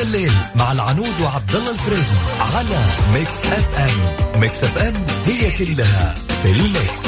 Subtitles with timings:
[0.00, 2.78] من الليل مع العنود وعبد الله الفريدي على
[3.14, 4.40] Mix FM.
[4.40, 4.94] Mix FM
[5.26, 7.06] هي كلها في ال Mix.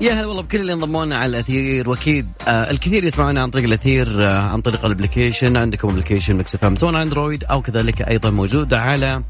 [0.00, 1.90] يا هلا والله بكل اللي انضمونا على الأثير.
[1.90, 6.54] وأكيد آه الكثير يسمعونا عن طريق الأثير آه عن طريق ال application عندكم application Mix
[6.54, 6.76] FM.
[6.76, 9.22] سواء أندرويد أو كذلك أيضا موجود على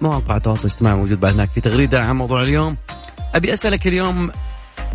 [0.00, 1.50] مواقع التواصل الاجتماعي موجود بعد هناك.
[1.50, 2.76] في تغريدة عن موضوع اليوم
[3.34, 4.30] أبي أسألك اليوم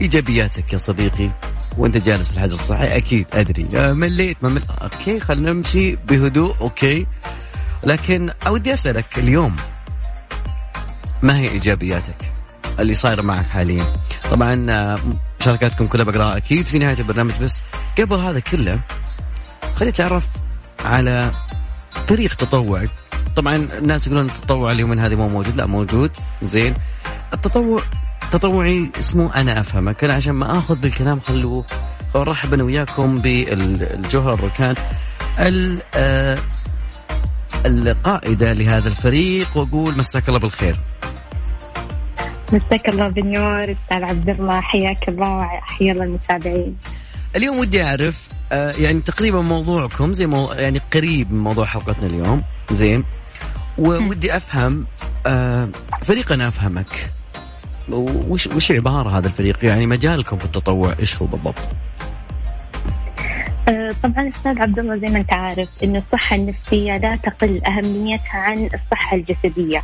[0.01, 1.31] إيجابياتك يا صديقي.
[1.77, 3.67] وانت جالس في الحجر الصحي أكيد أدري.
[3.75, 4.37] آه مليت.
[4.41, 4.61] ما مل...
[4.81, 7.05] okay خلينا نمشي بهدوء okay.
[7.83, 9.55] لكن ودي أسألك اليوم
[11.21, 12.31] ما هي إيجابياتك
[12.79, 13.85] اللي صايرة معك حاليا؟
[14.31, 14.99] طبعا آه،
[15.39, 17.61] مشاركاتكم كلها بقراها أكيد في نهاية البرنامج بس
[17.99, 18.79] قبل هذا كله
[19.75, 20.27] خليني أتعرف
[20.85, 21.31] على
[22.07, 22.89] فريق تطوعك
[23.35, 25.55] طبعا الناس يقولون التطوع اليومين هذه مو موجود.
[25.55, 26.11] لا موجود.
[26.43, 26.73] زين.
[27.33, 27.81] التطوع
[28.31, 30.03] تطوعي اسمه أنا أفهمك.
[30.03, 31.65] أنا عشان ما آخذ بالكلام خلوه
[32.15, 34.75] ارحب أنا وياكم بالجوهر الركان.
[35.95, 36.37] آه،
[37.65, 40.79] القائدة لهذا الفريق وأقول مساك الله بالخير.
[42.53, 44.61] مساك الله بالنور أستاذ عبد الله.
[44.61, 46.77] حياك الله وحيا الله المتابعين.
[47.35, 52.41] اليوم ودي أعرف آه يعني تقريبا موضوعكم زي مو يعني قريب من موضوع حلقتنا اليوم.
[52.71, 53.03] زين.
[53.77, 54.85] ودي أفهم
[55.27, 55.69] آه
[56.03, 57.13] فريقنا أفهمك.
[57.89, 61.67] وش وش عبارة هذا الفريق يعني مجالكم في التطوع إيش هو بالضبط؟
[63.67, 68.37] آه، طبعا أستاذ عبد الله زي ما أنت عارف إنه الصحة النفسية لا تقل أهميتها
[68.37, 69.83] عن الصحة الجسدية.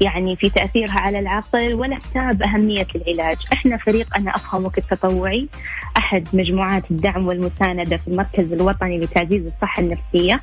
[0.00, 5.48] يعني في تأثيرها على العقل ولا حساب أهمية العلاج إحنا فريق أنا أفهمك التطوعي
[5.96, 10.40] أحد مجموعات الدعم والمساندة في المركز الوطني لتعزيز الصحة النفسية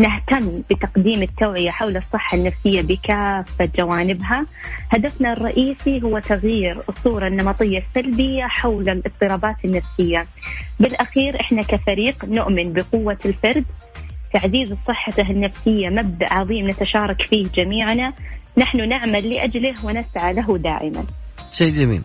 [0.00, 4.46] نهتم بتقديم التوعية حول الصحة النفسية بكافة جوانبها.
[4.90, 10.26] هدفنا الرئيسي هو تغيير الصورة النمطية السلبية حول الاضطرابات النفسية.
[10.80, 13.64] بالأخير إحنا كفريق نؤمن بقوة الفرد.
[14.32, 18.12] تعزيز صحته النفسية مبدأ عظيم نتشارك فيه جميعنا.
[18.58, 21.04] نحن نعمل لأجله ونسعى له دائما.
[21.52, 22.02] شيء جميل.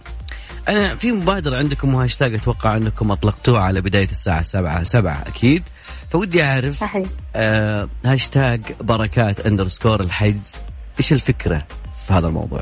[0.70, 5.64] أنا في مبادرة عندكم وهاشتاج أتوقع أنكم أطلقتوها على بداية الساعة سبعة سبعة أكيد.
[6.12, 7.08] فودي أعرف صحيح.
[7.36, 10.58] آه هاشتاج بركات underscore الحجر
[11.00, 11.64] إيش الفكرة
[12.08, 12.62] في هذا الموضوع؟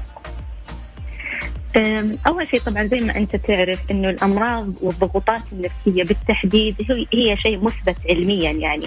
[2.27, 6.75] أول شيء طبعا زي ما أنت تعرف أنه الأمراض والضغوطات النفسية بالتحديد
[7.13, 8.85] هي شيء مثبت علميا يعني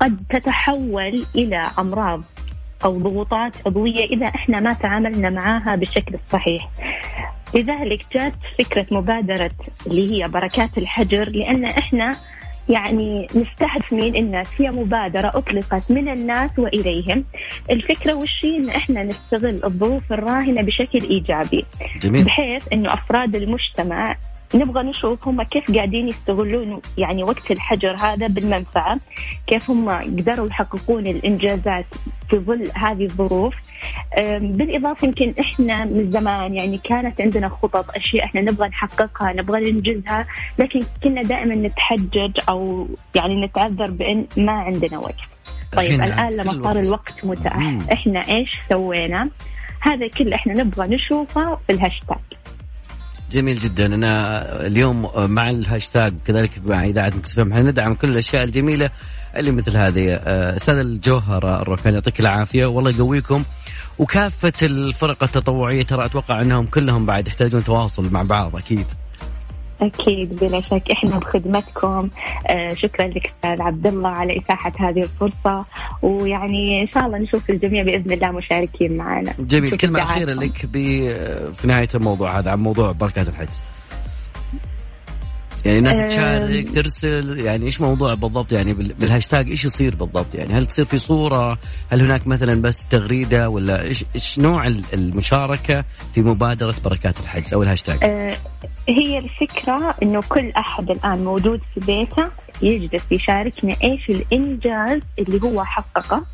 [0.00, 2.22] قد تتحول إلى أمراض
[2.84, 6.68] أو ضغوطات عضوية إذا إحنا ما تعاملنا معها بالشكل الصحيح
[7.54, 9.50] لذلك جات فكرة مبادرة
[9.86, 12.16] اللي هي بركات الحجر لأن إحنا
[12.68, 17.24] يعني نستهدف مين الناس هي مبادرة أطلقت من الناس وإليهم.
[17.70, 21.64] الفكرة وش إن إحنا نستغل الظروف الراهنة بشكل إيجابي.
[22.00, 22.24] جميل.
[22.24, 24.16] بحيث إنه أفراد المجتمع
[24.54, 28.98] نبغى نشوف هم كيف قاعدين يستغلون يعني وقت الحجر هذا بالمنفعة
[29.46, 31.86] كيف هم قدروا يحققون الإنجازات
[32.30, 33.54] في ظل هذه الظروف.
[34.40, 40.26] بالإضافة يمكن إحنا من زمان يعني كانت عندنا خطط أشياء إحنا نبغى نحققها نبغى ننجزها
[40.58, 45.14] لكن كنا دائما نتحجج أو يعني نتعذر بأن ما عندنا وقت.
[45.72, 49.30] طيب الآن لما صار الوقت متاح إحنا إيش سوينا؟
[49.80, 52.18] هذا كله إحنا نبغى نشوفه في الهاشتاج.
[53.30, 53.86] جميل جدا.
[53.86, 58.90] أنا اليوم مع الهاشتاج كذلك مع إذاعة Mix FM ندعم كل الأشياء الجميلة
[59.36, 60.14] اللي مثل هذه.
[60.14, 62.66] آه، أستاذ الجوهر الركان يعطيك العافية.
[62.66, 63.44] والله يقويكم.
[63.98, 68.86] وكافة الفرق التطوعية ترى أتوقع أنهم كلهم بعد يحتاجون تواصل مع بعض أكيد.
[69.82, 70.82] أكيد بلا شك.
[70.92, 72.08] إحنا بخدمتكم.
[72.46, 75.64] آه شكرا لك أستاذ عبد الله على إتاحة هذه الفرصة.
[76.02, 79.34] ويعني إن شاء الله نشوف الجميع بإذن الله مشاركين معنا.
[79.38, 79.76] جميل.
[79.76, 80.66] كلمة أخيرة لك
[81.52, 83.62] في نهاية الموضوع هذا عن موضوع بركات الحجز.
[85.66, 90.66] يعني الناس تشارك ترسل يعني إيش موضوع بالضبط؟ يعني بالهاشتاج إيش يصير بالضبط؟ يعني هل
[90.66, 91.58] تصير في صورة؟
[91.92, 95.84] هل هناك مثلا بس تغريدة ولا إيش إيش نوع المشاركة
[96.14, 98.36] في مبادرة بركات الحجر أو الهاشتاج؟ أه
[98.88, 102.30] هي الفكرة إنه كل أحد الآن موجود في بيته
[102.62, 106.24] يجلس يشاركنا إيش الإنجاز اللي هو حققه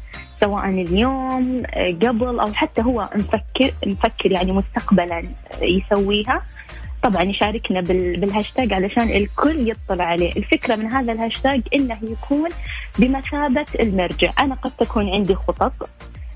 [0.41, 1.63] سواء اليوم
[2.03, 5.23] قبل أو حتى هو مفكر مفكر يعني مستقبلا
[5.63, 6.43] يسويها.
[7.03, 10.33] طبعا يشاركنا بالهاشتاج علشان الكل يطلع عليه.
[10.37, 12.49] الفكرة من هذا الهاشتاج إنه يكون
[12.99, 14.33] بمثابة المرجع.
[14.41, 15.73] أنا قد تكون عندي خطط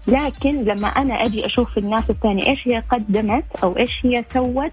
[0.09, 4.73] لكن لما أنا أجي أشوف الناس الثانية إيش هي قدمت أو إيش هي سوت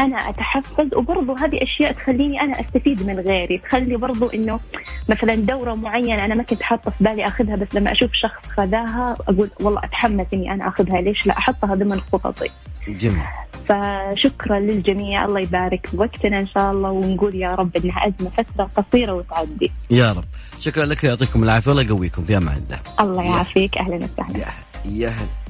[0.00, 3.58] أنا أتحفز وبرضه هذه أشياء تخليني أنا أستفيد من غيري.
[3.58, 4.60] تخلي برضه إنه
[5.08, 9.14] مثلا دورة معينة أنا ما كنت حاطة في بالي أخذها بس لما أشوف شخص خذاها
[9.28, 11.00] أقول والله أتحمس إني أنا أخذها.
[11.00, 12.50] ليش؟ لا أحطها ضمن خططي.
[12.88, 13.22] جميل.
[13.68, 15.24] فشكرا للجميع.
[15.24, 19.72] الله يبارك بوقتنا إن شاء الله ونقول يا رب إنها أزمة فترة قصيرة وتعدي.
[19.90, 20.24] يا رب.
[20.60, 22.78] شكرا لك ويعطيكم العافية والله يقويكم في أمان الله.
[23.00, 23.78] الله يعافيك.
[23.78, 24.38] أهلا وسهلا.
[24.38, 24.46] يا
[24.84, 25.40] يا هلا.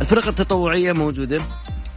[0.00, 1.40] الفرق التطوعية موجودة.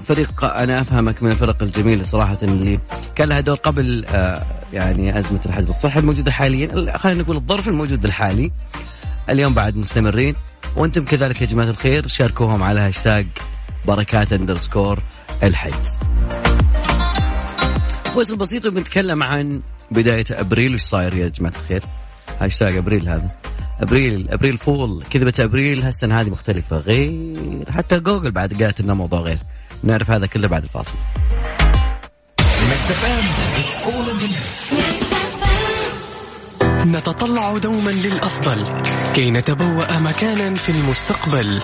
[0.03, 2.79] فريق أنا أفهمك من الفرق الجميلة صراحة اللي
[3.15, 4.43] كان لها دور قبل آه،
[4.73, 6.97] يعني أزمة الحجر الصحي الموجودة حاليا.
[6.97, 8.51] خلينا نقول الظرف الموجود الحالي.
[9.29, 10.35] اليوم بعد مستمرين.
[10.75, 13.27] وأنتم كذلك يا جماعة الخير شاركوهم على هاشتاج
[13.85, 14.99] بركات underscore
[15.43, 15.97] الحجر
[18.17, 20.75] بس بسيط وبنتكلم عن بداية أبريل.
[20.75, 21.83] وش صاير يا جماعة الخير؟
[22.41, 23.29] هاشتاج أبريل هذا.
[23.81, 25.03] أبريل April Fool.
[25.09, 26.77] كذبة أبريل هالسنة هذه مختلفة.
[26.77, 29.39] غير حتى جوجل بعد قالت إنه موضوع غير.
[29.85, 30.95] نعرف هذا كله بعد الفاصل.
[36.85, 38.81] نتطلع دوما للأفضل
[39.13, 41.61] كي نتبوأ مكانا في المستقبل.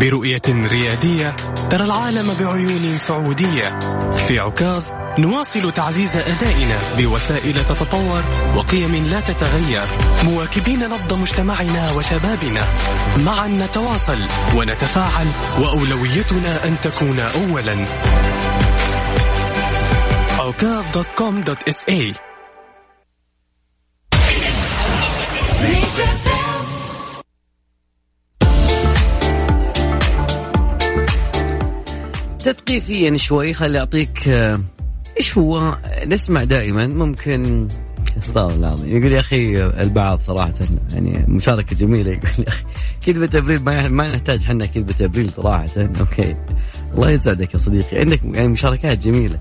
[0.00, 1.36] برؤية ريادية
[1.70, 3.78] ترى العالم بعيون سعودية.
[4.26, 4.82] في عكاظ
[5.18, 8.22] نواصل تعزيز أدائنا بوسائل تتطور
[8.56, 9.82] وقيم لا تتغير.
[10.24, 12.68] مواكبين نبض مجتمعنا وشبابنا.
[13.24, 15.26] معا نتواصل ونتفاعل
[15.60, 17.86] وأولويتنا أن تكون أولا.
[20.38, 22.14] عكاظ dot com dot SA
[32.52, 34.60] تثقيفيا شوي خلي أعطيك آه،
[35.18, 37.68] إيش هو؟ نسمع دائما ممكن
[38.18, 38.96] استغفر الله العظيم.
[38.96, 40.54] يقول يا أخي البعض صراحة
[40.92, 42.64] يعني مشاركة جميلة يقول يا أخي
[43.06, 45.68] كذبة إبريل ما ما نحتاج إحنا كذبة إبريل صراحة.
[46.00, 46.36] أوكي.
[46.94, 47.98] الله يسعدك يا صديقي.
[47.98, 49.38] عندك يعني مشاركات جميلة.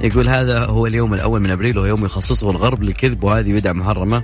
[0.00, 4.22] يقول هذا هو اليوم الأول من أبريل وهو يوم يخصصه الغرب للكذب وهذه بدعة محرمة.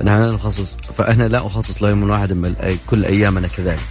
[0.00, 2.54] فنحن لا نخصص فأنا لا أخصص له يوم واحد من
[2.86, 3.82] كل أيامنا كذلك.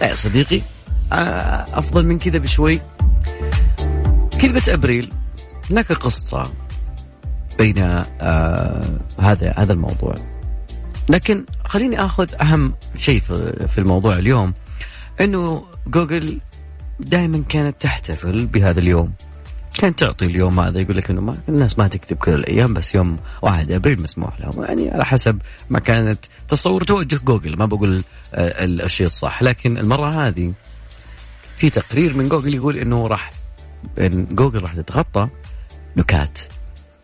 [0.00, 0.60] لا يا صديقي
[1.78, 2.80] أفضل من كذا بشوي.
[4.40, 5.12] كذبة أبريل
[5.70, 6.50] هناك قصة
[7.58, 7.78] بين
[8.20, 10.14] آه هذا هذا الموضوع.
[11.08, 13.20] لكن خليني آخذ أهم شيء
[13.66, 14.54] في الموضوع اليوم
[15.20, 16.38] إنه جوجل
[17.00, 19.12] دائما كانت تحتفل بهذا اليوم.
[19.78, 23.16] كانت تعطي اليوم هذا يقول لك إنه ما الناس ما تكتب كل الأيام بس يوم
[23.42, 24.64] 1 أبريل مسموح لهم.
[24.64, 25.38] يعني على حسب
[25.70, 26.18] ما كانت
[26.48, 28.02] تصور توجه جوجل ما بقول
[28.34, 29.42] آه، الشيء الصح.
[29.42, 30.52] لكن المرة هذه
[31.56, 33.30] في تقرير من جوجل يقول إنه راح
[33.98, 35.28] إن جوجل راح تتخطى
[35.96, 36.38] نكات.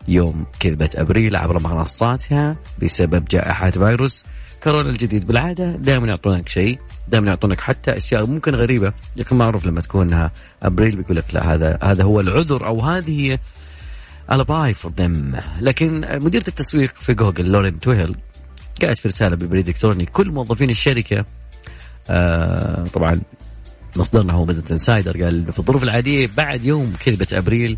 [0.07, 4.25] يوم كذبة أبريل عبر منصاتها بسبب جائحة فيروس
[4.63, 5.27] كورونا الجديد.
[5.27, 10.31] بالعادة دائما يعطونك شيء دائما يعطونك حتى أشياء ممكن غريبة لكن معروف لما تكونها
[10.63, 13.39] أبريل بيقول لك لا هذا هذا هو العذر أو هذه هي
[14.31, 18.15] الاباي فور ذم لكن مديرة التسويق في جوجل لورين تويل
[18.81, 21.25] قالت في رسالة ببريد إلكتروني لكل موظفين الشركة
[22.09, 23.21] آه طبعا
[23.95, 27.77] مصدرنا هو Business Insider قال في الظروف العادية بعد يوم كذبة أبريل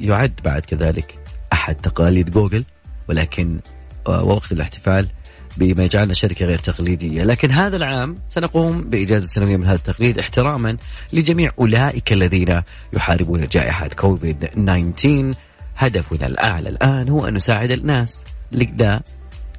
[0.00, 1.18] يعد بعد كذلك
[1.52, 2.64] أحد تقاليد جوجل
[3.08, 3.60] ولكن
[4.06, 5.08] آه، وقت الاحتفال
[5.56, 7.22] بما يجعلنا شركة غير تقليدية.
[7.22, 10.76] لكن هذا العام سنقوم بإجازة سنوية من هذا التقليد احتراما
[11.12, 15.32] لجميع أولئك الذين يحاربون جائحة كوفيد 19
[15.76, 18.24] هدفنا الأعلى الآن هو أن نساعد الناس.
[18.52, 19.00] لذا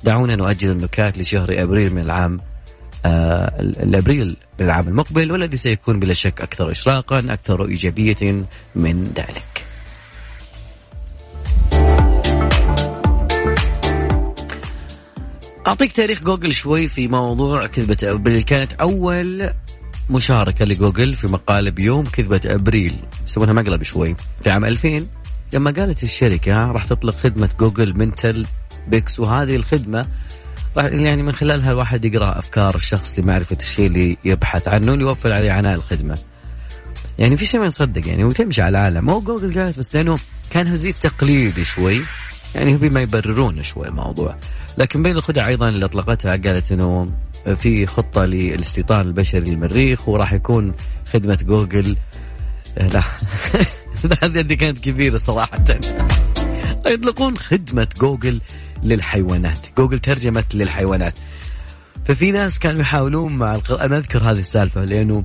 [0.03, 2.54] دعونا نؤجل النكات لشهر أبريل من العام آه
[3.05, 9.65] الأبريل للعام المقبل والذي سيكون بلا شك أكثر اشراقا أكثر إيجابية من ذلك.
[15.67, 18.41] أعطيك تاريخ جوجل شوي في موضوع كذبة أبريل.
[18.41, 19.49] كانت أول
[20.09, 22.95] مشاركة لجوجل في مقالب يوم كذبة أبريل.
[23.27, 24.15] يسمونها مقلب شوي.
[24.43, 25.07] في عام 2000
[25.53, 28.45] لما قالت الشركة راح تطلق خدمة جوجل mental
[28.87, 30.07] plex وهذه الخدمة
[30.77, 35.75] يعني من خلالها الواحد يقرأ أفكار الشخص لمعرفة الشيء اللي يبحث عنه ليوفر عليه عناء
[35.75, 36.17] الخدمة.
[37.19, 39.05] يعني في شيء ما يصدق يعني وتمشي على العالم.
[39.05, 40.17] مو جوجل قالت بس لأنه
[40.49, 42.01] كان هذا يوم تقليدي شوي
[42.55, 44.35] يعني بما يبررون شوي الموضوع.
[44.77, 47.11] لكن بين الخدع أيضا اللي أطلقتها قالت إنه
[47.55, 50.73] في خطة للاستيطان البشري للمريخ وراح يكون
[51.13, 51.97] خدمة جوجل
[52.93, 53.03] لا
[54.23, 55.63] هذه كانت كبيرة صراحة.
[56.87, 58.41] يطلقون خدمة جوجل
[58.83, 59.59] للحيوانات.
[59.77, 61.19] جوجل ترجمت للحيوانات.
[62.05, 63.81] ففي ناس كانوا يحاولون مع الق...
[63.81, 65.23] أنا أذكر هذه السالفة لأنه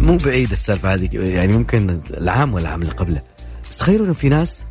[0.00, 3.22] مو بعيد السالفة هذه يعني ممكن العام ولا العام اللي قبله.
[3.70, 4.64] بس تخيلوا انه في ناس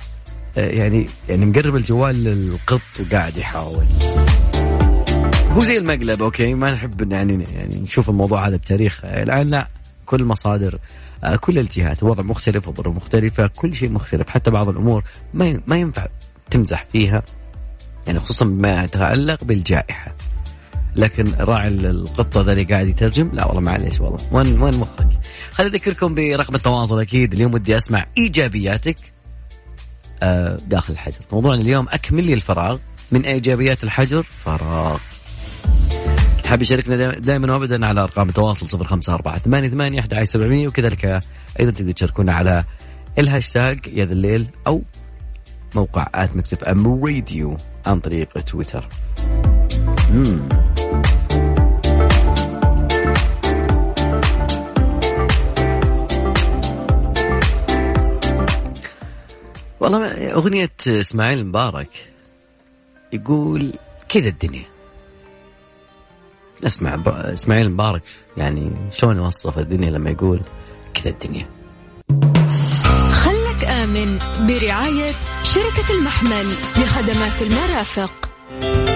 [0.57, 3.85] آه، يعني يعني مقرب الجوال للقط وقاعد يحاول.
[5.51, 9.05] هو زي المقلب أوكي؟ ما نحب يعني يعني نشوف الموضوع هذا بتاريخ.
[9.05, 9.67] الآن لا
[10.05, 10.79] كل مصادر
[11.23, 14.29] آه، كل الجهات وضع مختلف وظروف مختلفة كل شيء مختلف.
[14.29, 15.03] حتى بعض الأمور
[15.33, 16.07] ما ما ينفع
[16.49, 17.23] تمزح فيها.
[18.07, 20.15] يعني خصوصا ما يتعلق بالجائحة.
[20.95, 24.19] لكن راعي القطة ذا اللي قاعد يترجم؟ لا والله معليش والله.
[24.31, 25.07] وين وين مخك؟
[25.51, 27.33] خليني أذكركم برقم التواصل أكيد.
[27.33, 28.97] اليوم ودي أسمع إيجابياتك
[30.23, 31.19] آه، داخل الحجر.
[31.31, 32.77] موضوعنا اليوم اكمل لي الفراغ
[33.11, 34.23] من إيجابيات الحجر.
[34.23, 34.99] فراغ.
[36.45, 41.05] حاب يشاركنا دائما وابدا على أرقام التواصل 054 88 11700 وكذلك
[41.59, 42.63] أيضا تقدر تشاركونا على
[43.19, 44.81] الهاشتاج يا ذا الليل أو
[45.75, 48.87] موقع at ميكس اف ام راديو عن طريق تويتر.
[50.11, 50.49] مم.
[59.79, 61.89] والله أغنية إسماعيل مبارك
[63.13, 63.73] يقول
[64.09, 64.63] كذا الدنيا
[66.65, 68.01] أسمع إسماعيل مبارك
[68.37, 70.39] يعني شلون يوصف الدنيا لما يقول
[70.93, 71.47] كذا الدنيا
[73.13, 75.11] خلك آمن برعاية
[75.55, 78.11] شركة المحمل لخدمات المرافق.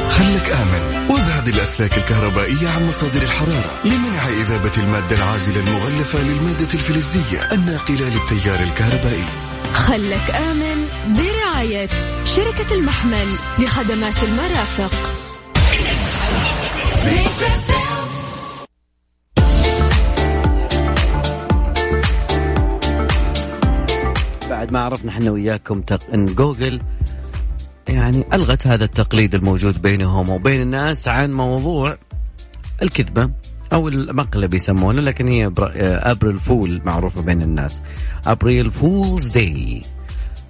[0.10, 1.08] خلك آمن.
[1.10, 8.60] وابعد الأسلاك الكهربائية عن مصادر الحرارة لمنع إذابة المادة العازلة المغلفة للمادة الفلزية الناقلة للتيار
[8.60, 9.26] الكهربائي.
[9.74, 11.90] خلك آمن برعاية
[12.26, 14.92] شركة المحمل لخدمات المرافق.
[24.60, 26.14] بعد ما عرفنا إحنا وياكم تق...
[26.14, 26.82] إن جوجل
[27.88, 31.98] يعني ألغت هذا التقليد الموجود بينهم وبين الناس عن موضوع
[32.84, 33.32] الكذبة
[33.74, 37.82] أو المقلب يسمونه لكن هي ابريل فول معروفة بين الناس.
[38.28, 39.82] April Fools' Day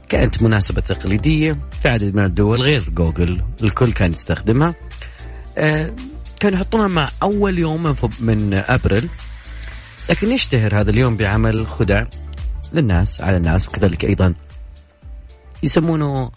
[0.10, 4.75] كانت مناسبة تقليدية في عدد من الدول غير جوجل الكل كان يستخدمها.
[5.58, 5.94] آه،
[6.39, 9.10] كانوا يحطونها مع أول يوم من, ابريل
[10.10, 12.04] لكن يشتهر هذا اليوم بعمل خدع.
[12.73, 14.33] للناس على الناس وكذلك أيضا
[15.63, 16.31] يسمونه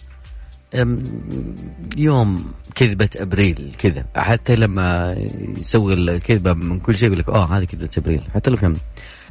[1.97, 4.05] يوم كذبة أبريل كذا.
[4.17, 5.17] حتى لما
[5.59, 8.23] يسوي الكذبة من كل شيء يقول لك آه هذه كذبة أبريل.
[8.35, 8.77] حتى لو كان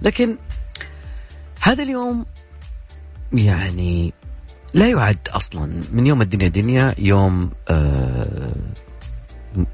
[0.01, 0.36] لكن
[1.62, 2.25] هذا اليوم
[3.34, 4.13] يعني
[4.74, 5.81] لا يعد أصلا.
[5.91, 8.55] من يوم الدنيا دنيا يوم آه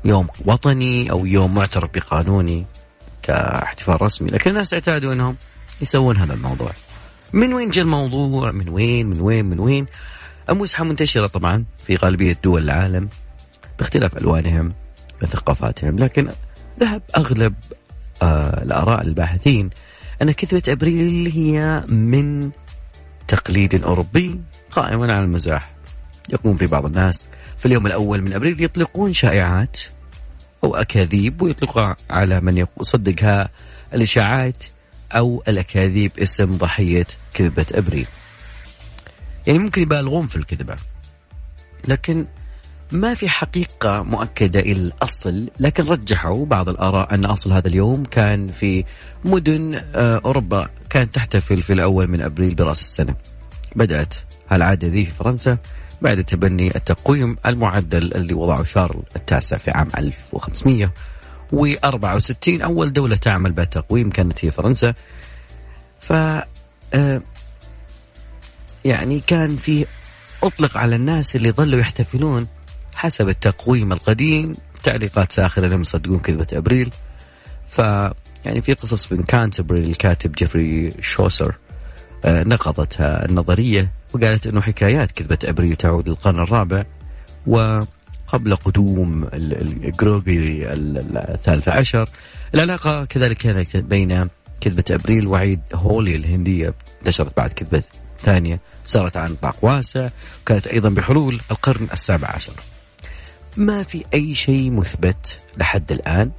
[0.06, 2.66] يوم وطني أو يوم معترف بقانوني
[3.24, 4.28] كاحتفال رسمي.
[4.28, 5.36] لكن الناس اعتادوا إنهم
[5.82, 6.72] يسوون هذا الموضوع.
[7.34, 9.86] من وين جاء الموضوع؟ من وين؟ من وين؟ من وين؟
[10.50, 13.10] المزحة منتشرة طبعا في غالبية دول العالم
[13.80, 14.74] باختلاف ألوانهم
[15.22, 16.28] وثقافاتهم لكن
[16.80, 17.54] ذهب أغلب
[18.22, 19.70] آه الآراء الباحثين
[20.22, 22.52] أن كذبة أبريل هي من
[23.28, 24.40] تقليد أوروبي
[24.72, 25.78] قائم على المزاح.
[26.30, 29.80] يقوم في بعض الناس في اليوم الأول من أبريل يطلقون شائعات
[30.64, 33.50] أو أكاذيب ويطلقها على من يصدقها
[33.94, 34.64] الإشاعات
[35.12, 38.08] أو الأكاذيب اسم ضحية كذبة أبريل
[39.48, 40.76] يعني ممكن يبالغون في الكذبة.
[41.88, 42.26] لكن
[42.92, 45.50] ما في حقيقة مؤكدة إلى الأصل.
[45.60, 48.86] لكن رجحوا بعض الآراء أن أصل هذا اليوم كان في
[49.26, 53.16] مدن آه، أوروبا كانت تحتفل في الأول من أبريل برأس السنة.
[53.76, 54.16] بدأت
[54.50, 55.58] هالعادة ذي في فرنسا
[56.02, 59.88] بعد تبني التقويم المعدل اللي وضعه شارل التاسع في عام
[61.54, 64.94] 1564 أول دولة تعمل بالتقويم كانت هي فرنسا.
[66.00, 66.14] ف
[66.94, 67.22] آه،
[68.86, 69.86] يعني كان في
[70.44, 72.48] أطلق على الناس اللي ظلوا يحتفلون
[72.96, 74.52] حسب التقويم القديم.
[74.84, 76.94] تعليقات ساخرة لم يصدقون كذبة أبريل.
[77.70, 77.78] ف
[78.46, 81.56] يعني في قصص من كانتبري الكاتب جيفري شوسر
[82.26, 86.86] آه، نقضت النظرية وقالت أنه حكايات كذبة أبريل تعود للقرن الرابع.
[88.28, 92.10] وقبل قدوم الجريجوري الثالث عشر.
[92.56, 94.28] العلاقة كذلك كانت بين
[94.62, 97.84] كذبة أبريل وعيد هولي الهندية انتشرت بعد كذبة
[98.20, 100.08] ثانية صارت عن نطاق واسع
[100.42, 102.54] وكانت أيضا بحلول القرن السابع عشر.
[103.58, 106.32] ما في أي شيء مثبت لحد الآن؟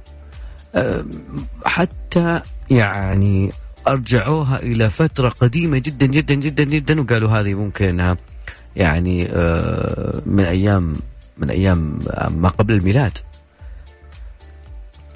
[1.65, 2.41] حتى
[2.71, 3.51] يعني
[3.87, 8.17] أرجعوها إلى فترة قديمة جدا جدا جدا جدا وقالوا هذه ممكن أنها
[8.75, 10.93] يعني أه، من أيام
[11.39, 13.17] من أيام ما قبل الميلاد.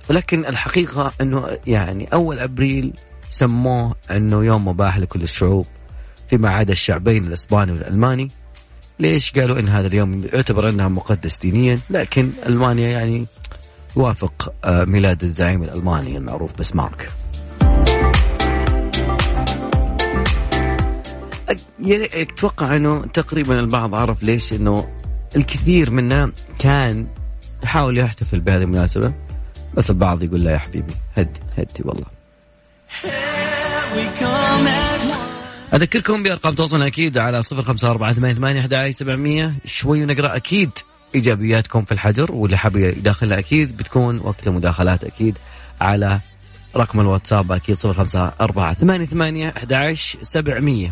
[0.10, 2.94] ولكن الحقيقة أنه يعني أول أبريل
[3.30, 5.66] سموه أنه يوم مباح لكل الشعوب
[6.28, 8.32] فيما عدا الشعبين الإسباني والألماني.
[9.00, 13.26] ليش قالوا إن هذا اليوم؟ يعتبر إنها مقدس دينيا لكن ألمانيا يعني
[13.98, 17.10] يوافق آه، ميلاد الزعيم الألماني المعروف بسمارك
[21.90, 24.90] أتوقع إنه تقريبا البعض عرف ليش إنه
[25.36, 27.08] الكثير منا كان
[27.64, 29.14] يحاول يحتفل بهذه المناسبة
[29.74, 32.06] بس البعض يقول لا يا حبيبي هدي هدي والله.
[35.74, 40.72] أذكركم بأرقام تواصلنا أكيد على صفر خمسة أربعة ثمانية ثمانية سبعمية شوي ونقرأ أكيد
[41.16, 45.38] إيجابياتكم في الحجر واللي حاب يداخلها أكيد بتكون وقت المداخلات أكيد
[45.82, 46.20] على
[46.76, 50.92] رقم الواتساب أكيد 054 88 11 700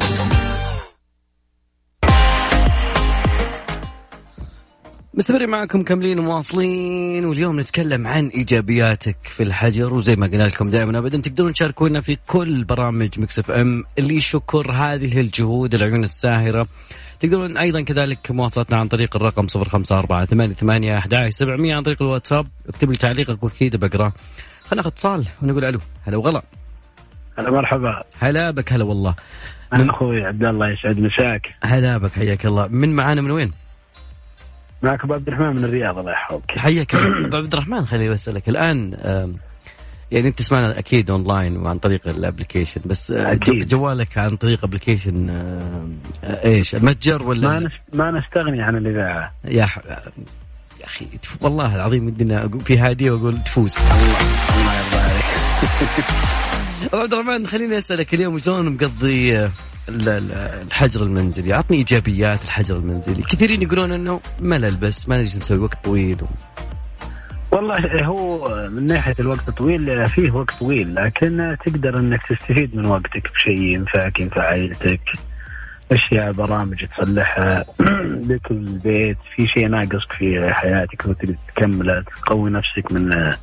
[5.13, 10.97] مستمرين معكم مكملين ومواصلين واليوم نتكلم عن إيجابياتك في الحجر وزي ما قلنا لكم دائما
[10.97, 16.67] ابدا تقدرون تشاركونا في كل برامج مكس اف ام اللي شكر هذه الجهود العيون الساهرة.
[17.19, 22.47] تقدرون أيضا كذلك مواصلتنا عن طريق الرقم 054 11 700 عن طريق الواتساب.
[22.69, 24.09] اكتب لي تعليقك وأكيد بقراه
[24.63, 25.79] خلينا ناخذ اتصال ونقول ألو.
[26.07, 26.41] هلا وغلا.
[27.37, 28.03] هلا مرحبا.
[28.19, 29.15] هلا بك هلا والله.
[29.73, 31.41] من- أنا أخوي عبد الله يسعد مساك.
[31.63, 32.67] هلا بك حياك الله.
[32.67, 33.51] من معانا من وين؟
[34.83, 36.57] معك أبو عبد الرحمن من الرياض الله يحفظك.
[36.57, 36.95] حياك.
[37.25, 38.97] أبو عبد الرحمن خليني بسألك الآن
[40.11, 43.67] يعني أنت تسمعنا أكيد أونلاين وعن طريق ال application بس أكيد.
[43.67, 45.29] جو- جوالك عن طريق application
[46.23, 47.71] إيش متجر ولا ما نس...
[47.93, 49.33] ما نستغني عن الإذاعة.
[49.45, 49.77] يا ح...
[50.81, 51.07] يا أخي
[51.41, 53.77] والله العظيم ودنا في هادية وأقول تفوز.
[53.77, 55.25] الله يرضى عليك
[56.93, 59.51] أبو عبد الرحمن خليني أسألك اليوم شلون مقضي آه،
[59.89, 61.53] الحجر المنزلي.
[61.53, 63.23] اعطني إيجابيات الحجر المنزلي.
[63.23, 66.17] كثيرين يقولون إنه ملل بس ما إيش نسوي وقت طويل.
[66.23, 66.27] و...
[67.51, 73.31] والله هو من ناحية الوقت طويل فيه وقت طويل لكن تقدر إنك تستفيد من وقتك
[73.33, 75.01] بشيء ينفعك ينفع عائلتك
[75.91, 77.65] أشياء برامج تصلحها
[78.29, 81.05] لك البيت في شيء ناقصك في حياتك
[81.55, 83.33] تكمله تقوي نفسك من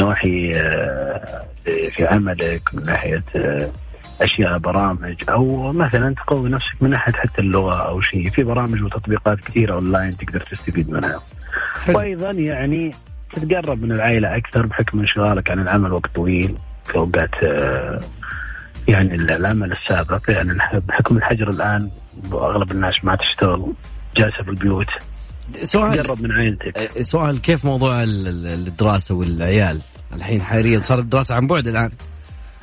[0.00, 3.70] نواحي آه، في عملك من ناحية آه،
[4.20, 8.30] أشياء برامج أو مثلا تقوي نفسك من ناحيه حتى اللغة أو شيء.
[8.30, 11.20] في برامج وتطبيقات كثيرة أونلاين تقدر تستفيد منها.
[11.84, 11.98] حلو.
[11.98, 12.90] وأيضا يعني
[13.32, 16.54] تتقرب من العائلة أكثر بحكم انشغالك عن العمل وقت طويل
[16.86, 18.00] في أوقات آه،
[18.88, 20.30] يعني العمل السابق.
[20.30, 20.58] يعني
[20.88, 21.90] بحكم الحجر الآن
[22.32, 23.72] أغلب الناس ما تشتغل
[24.16, 24.86] جالسة في البيوت.
[25.62, 26.78] سؤال تقرب من عائلتك.
[26.78, 29.80] آه، سؤال كيف موضوع ال- ال- الدراسة والعيال؟
[30.12, 31.90] الحين حاليا صار الدراسة عن بعد الآن.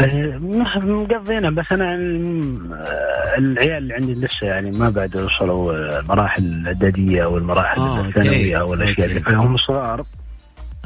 [0.01, 6.43] مقضينا بس أنا ال- آه، العيال اللي عندي لسه يعني ما بعد وصلوا آه، المراحل
[6.43, 8.07] الاعداديه أو المراحل آه، أوكي.
[8.09, 9.07] الثانوية أو الأشياء.
[9.07, 10.03] اللي فيهم صغار.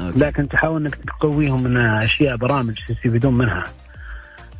[0.00, 3.64] لكن تحاول إنك تقويهم من أشياء برامج يستفيدون منها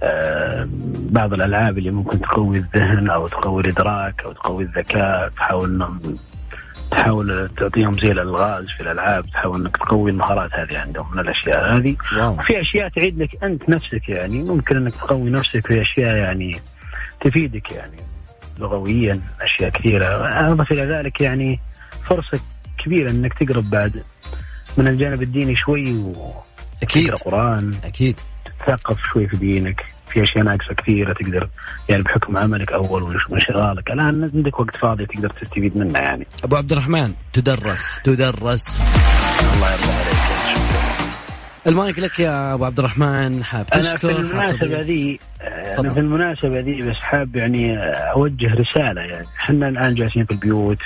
[0.03, 0.68] آه،
[1.11, 6.01] بعض الألعاب اللي ممكن تقوي الذهن أو تقوي الإدراك أو تقوي الذكاء تحاول إنهم
[6.90, 11.96] تحاول تعطيهم زي الألغاز في الألعاب تحاول إنك تقوي المهارات هذه عندهم من الأشياء هذه.
[12.16, 12.33] واو.
[12.33, 16.61] وفي أشياء تعيد لك أنت نفسك يعني ممكن إنك تقوي نفسك في أشياء يعني
[17.20, 17.96] تفيدك يعني
[18.59, 20.07] لغويا أشياء كثيرة.
[20.53, 21.61] أضف إلى ذلك يعني
[22.05, 22.40] فرصة
[22.79, 24.03] كبيرة إنك تقرب بعد
[24.77, 26.42] من الجانب الديني شوي وتقرا
[26.83, 27.11] أكيد.
[27.14, 28.20] قرآن أكيد.
[28.66, 29.85] تثقف شوي في دينك.
[30.09, 31.49] في اشياء ناقصة كثيره تقدر
[31.88, 36.27] يعني بحكم عملك أول وانشغالك الآن عندك وقت فاضي تقدر تستفيد منه يعني.
[36.44, 38.81] أبو عبد الرحمن تدرس تدرس.
[39.55, 40.18] الله يرضى عليك.
[41.66, 45.21] المايك لك يا أبو عبد الرحمن حاب أنا تشكر في حاب المناسبة؟ ذي
[45.79, 45.92] أنا.
[45.92, 47.79] في المناسبة ذي بس حاب يعني
[48.12, 49.27] أوجه رسالة يعني.
[49.40, 50.83] إحنا الآن جالسين في البيوت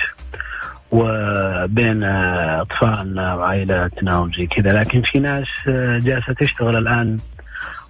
[0.91, 5.47] وبين أطفالنا وعائلاتنا وزي كذا لكن في ناس
[6.03, 7.17] جالسة تشتغل الآن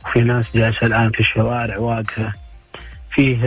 [0.06, 2.32] وفي ناس جالسة الآن في الشوارع واقفة
[3.12, 3.46] فيه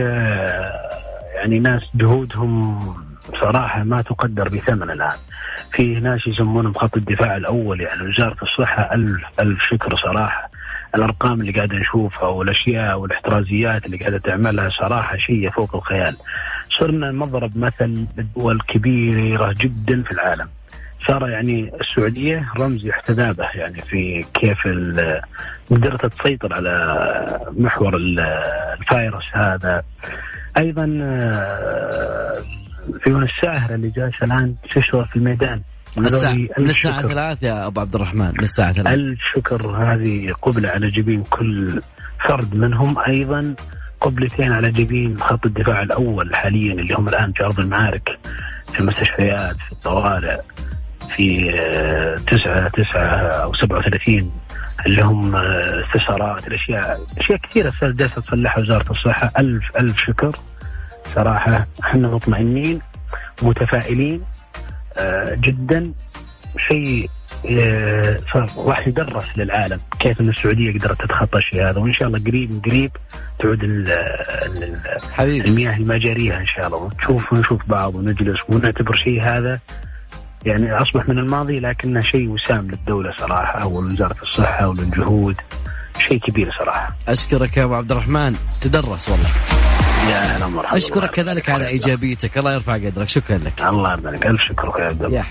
[1.35, 2.79] يعني ناس جهودهم
[3.41, 5.17] صراحة ما تقدر بثمن الآن
[5.71, 10.49] في ناس يسمونهم خط الدفاع الأول يعني وزارة الصحة ألف ألف شكر صراحة
[10.95, 16.15] الأرقام اللي قاعد نشوفها والأشياء والاحترازيات اللي قاعدة تعملها صراحة شيء فوق الخيال.
[16.69, 20.47] صرنا مضرب مثل لدول كبيره جدا في العالم.
[21.07, 24.57] صار يعني السعودية رمز يحتذى به يعني في كيف
[25.71, 26.99] قدرت تسيطر على
[27.57, 28.19] محور ال-
[28.79, 29.83] الفيروس هذا.
[30.57, 32.37] أيضا آه،
[32.95, 35.61] العيون الساهره اللي جالسه الآن تشتغل في الميدان.
[35.97, 37.01] من الساعة من الساعة.
[37.01, 41.81] ثلاث يا أبو عبد الرحمن من الساعة ثلاث ألف شكر هذه قبلة على جبين كل
[42.27, 43.55] فرد منهم أيضا
[44.01, 48.09] قبلتين على جبين خط الدفاع الأول حاليا اللي هم الآن في أرض المعارك
[48.73, 50.39] في المستشفيات في الطوارئ
[51.15, 54.31] في آه، تسعة تسعة أو سبعة وثلاثين
[54.85, 59.31] اللي هم آه، استشارات الأشياء أشياء كثيرة جالسة تصلحها وزارة الصحة.
[59.39, 60.35] ألف ألف شكر.
[61.15, 62.79] صراحة إحنا مطمئنين
[63.41, 64.21] متفائلين
[64.97, 65.93] آه، جدا.
[66.69, 67.09] شيء
[67.49, 71.79] آه، صار راح يدرس للعالم كيف إن السعودية قدرت تتخطى الشيء هذا.
[71.79, 72.91] وإن شاء الله قريب قريب
[73.39, 74.81] تعود ال- ال-
[75.13, 75.49] حبيبي.
[75.49, 76.77] المياه المجارية إن شاء الله.
[76.77, 79.59] ونشوف ونشوف بعض ونجلس ونعتبر شيء هذا
[80.47, 85.35] يعني أصبح من الماضي لكنه شيء وسام للدولة صراحة ولوزارة الصحة وللجهود.
[86.07, 86.95] شيء كبير صراحة.
[87.07, 88.35] أشكرك يا أبو عبد الرحمن.
[88.61, 89.29] تدرس والله.
[90.09, 90.77] يا هلا مرحبا.
[90.77, 92.37] أشكرك كذلك على إيجابيتك.
[92.37, 93.09] الله يرفع قدرك.
[93.09, 93.61] شكرا لك.
[93.61, 95.25] الله يبارك ألف شكر يا عبد الله.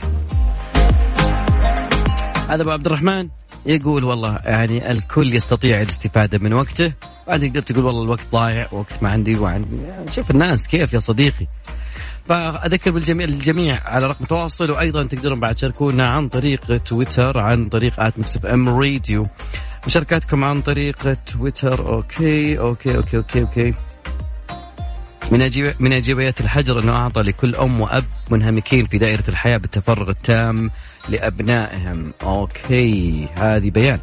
[2.48, 3.28] هذا أبو عبد الرحمن
[3.66, 6.92] يقول والله يعني الكل يستطيع الاستفادة من وقته.
[7.28, 10.98] بعد تقدر تقول والله الوقت ضايع وقت ما عندي وعندي يعني شوف الناس كيف يا
[10.98, 11.46] صديقي.
[12.28, 18.00] فأذكر بالجميع الجميع على رقم تواصل وأيضا تقدرون بعد تشاركونا عن طريق تويتر عن طريق
[18.00, 19.26] at مكس إف إم راديو.
[19.86, 23.74] مشاركاتكم عن طريق تويتر أوكي أوكي أوكي أوكي أوكي.
[25.30, 30.10] من أجيب من ايجابيات الحجر أنه أعطى لكل أم وأب منهمكين في دائرة الحياة بالتفرغ
[30.10, 30.70] التام
[31.08, 32.12] لأبنائهم.
[32.22, 34.00] أوكي هذه بيان.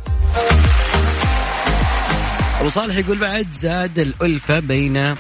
[2.60, 5.16] أبو صالح يقول بعد زاد الألفة بين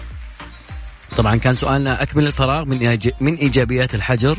[1.17, 4.37] طبعا كان سؤالنا أكمل الفراغ من من إيجابيات الحجر.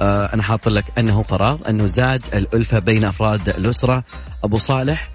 [0.00, 4.04] آه أنا حاط لك أنه فراغ أنه زاد الألفة بين أفراد الأسرة.
[4.44, 5.10] أبو صالح.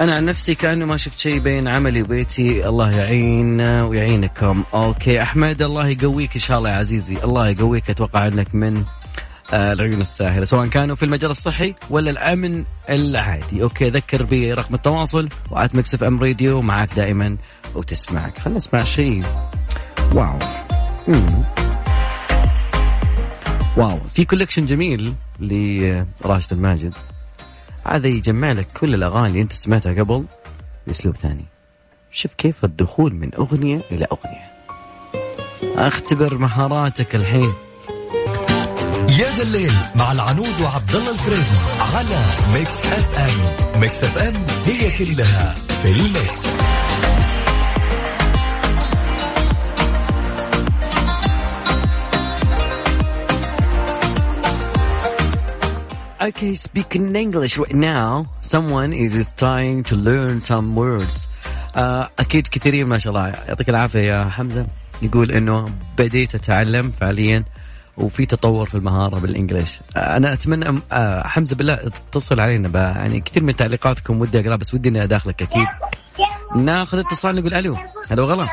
[0.00, 2.68] أنا عن نفسي كأنه ما شفت شيء بين عملي وبيتي.
[2.68, 4.64] الله يعيننا ويعينكم.
[4.74, 7.16] أوكي أحمد الله يقويك إن شاء الله يا عزيزي.
[7.24, 8.84] الله يقويك أتوقع إنك من
[9.52, 13.62] العيون الساهرة سواء كانوا في المجال الصحي ولا الأمن العادي.
[13.62, 17.36] أوكي ذكر برقم التواصل و at مكس اف ام راديو معك دائما
[17.74, 18.38] وتسمعك.
[18.38, 19.24] خلينا نسمع شيء.
[20.14, 20.38] wow.
[21.08, 21.42] مم.
[23.76, 23.98] wow.
[24.14, 26.94] في collection جميل لراشد الماجد.
[27.86, 30.24] هذا يجمع لك كل الأغاني اللي أنت سمعتها قبل
[30.86, 31.44] بأسلوب ثاني.
[32.10, 34.56] شوف كيف الدخول من أغنية إلى أغنية.
[35.78, 37.52] أختبر مهاراتك الحين.
[39.08, 42.20] يا ذا الليل مع العنود وعبد الله الفريدي على
[42.54, 43.80] ميكس اف ام.
[43.80, 44.34] ميكس اف ام
[44.66, 46.46] هي كلها في الميكس.
[56.28, 61.28] Okay, speaking English right now, someone is trying to learn some words.
[61.74, 64.66] Uh, أكيد كثيرين ما شاء الله يعطيك العافية يا حمزة.
[65.02, 65.66] يقول إنه
[65.98, 67.44] بديت أتعلم فعليا.
[67.98, 69.76] وفي تطور في المهارة بالإنجليش.
[69.78, 70.94] uh, أنا أتمنى uh,
[71.26, 72.92] حمزة بالله تتصل علينا بقى.
[72.94, 75.66] يعني كثير من تعليقاتكم ودي أقرأ بس ودي إني أداخلك أكيد.
[76.56, 77.76] ناخذ اتصال نقول ألو.
[78.10, 78.48] هلا وغلا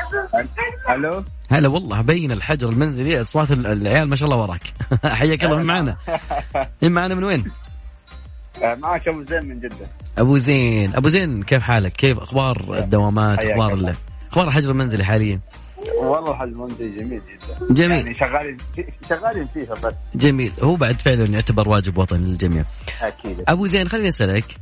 [0.90, 4.62] ألو هلا والله بين الحجر المنزلي أصوات ال- العيال ما شاء الله وراك.
[5.04, 5.96] حياك الله من معنا؟
[6.82, 7.44] من معنا من وين؟
[8.62, 9.86] آه، معك أبو زين من جدة.
[10.18, 10.96] أبو زين.
[10.96, 13.92] أبو زين كيف حالك؟ كيف أخبار الدوامات أخبار
[14.32, 15.40] أخبار الحجر المنزلي حاليا؟
[16.02, 17.74] والله المنزل جميل جدا.
[17.74, 18.06] جميل.
[18.06, 18.56] يعني شغالين
[19.08, 19.94] شغالين فيها بس.
[20.14, 20.52] جميل.
[20.62, 22.64] هو بعد فعلا يعتبر واجب وطني للجميع.
[23.02, 23.42] أكيد.
[23.48, 24.56] أبو زين خليني أسألك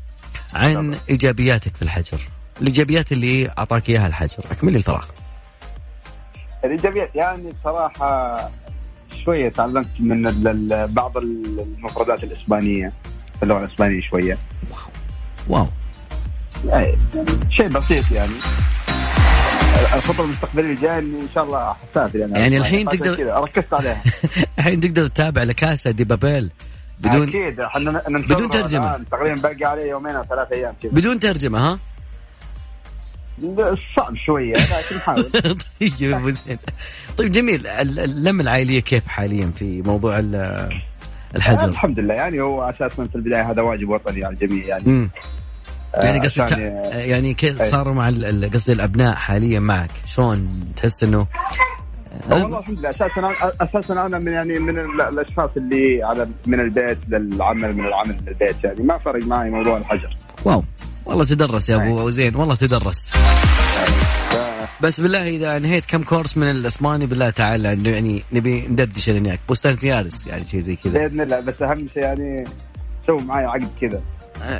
[0.54, 2.20] عن إيجابياتك في الحجر.
[2.60, 4.44] الإيجابيات اللي أعطاك إياها الحجر.
[4.50, 5.04] أكمل لي الفراغ.
[6.64, 8.50] الإيجابيات يعني بصراحه
[9.24, 10.22] شوية تعلمت من
[10.86, 12.92] بعض المفردات الإسبانية
[13.42, 14.38] اللغة الإسبانية شوية.
[15.48, 15.66] واو.
[16.64, 16.96] يعني
[17.50, 18.32] شيء بسيط يعني.
[19.94, 24.02] الخطوه المستقبليه الجايه إن شاء الله حسافر يعني يعني الحين تقدر- ركزت عليها
[24.58, 26.50] الحين تقدر تتابع لكاسا دي بابيل
[27.00, 28.50] بدون أكيد إحنا بدون.
[28.54, 29.04] الآن.
[29.10, 30.92] تقريبا باقي عليه يومين أو ثلاث أيام كذا.
[30.92, 31.78] بدون ترجمة ها؟
[33.96, 35.30] صعب شوية لكن نحاول
[35.80, 36.58] طيب أبو زين.
[37.18, 37.66] طيب جميل.
[37.66, 40.68] ال- اللمة العائلية كيف حاليا في موضوع ال-
[41.36, 45.08] الحجر الحمد لله يعني هو أساسا في البداية هذا واجب وطني على الجميع يعني.
[45.94, 46.58] يعني آه، قصدي تع-
[46.98, 47.66] يعني كيف أي.
[47.66, 49.90] صار مع ال- قصدي الأبناء حاليا معك.
[50.06, 51.26] شلون تحس انه
[52.30, 52.90] والله الحمد لله.
[52.90, 57.86] أساسا أنا- أساسا أنا من يعني من ال- الأشخاص اللي على من البيت للعمل من
[57.86, 58.82] العمل للبيت يعني.
[58.82, 60.16] ما فرق معي موضوع الحجر.
[60.44, 60.64] واو.
[61.06, 62.12] والله تدرس يا أبو أي.
[62.12, 63.12] زين والله تدرس.
[64.82, 69.28] بس بالله إذا انهيت كم كورس من الاسباني بالله تعالى لأنه يعني نبي ندردش أنا
[69.28, 69.38] وياك.
[69.48, 70.92] بوستان يارس يعني شيء زي كذا.
[70.92, 71.40] بإذن الله.
[71.40, 72.44] بس أهم شيء يعني
[73.06, 74.02] سووا معي عقد كذا.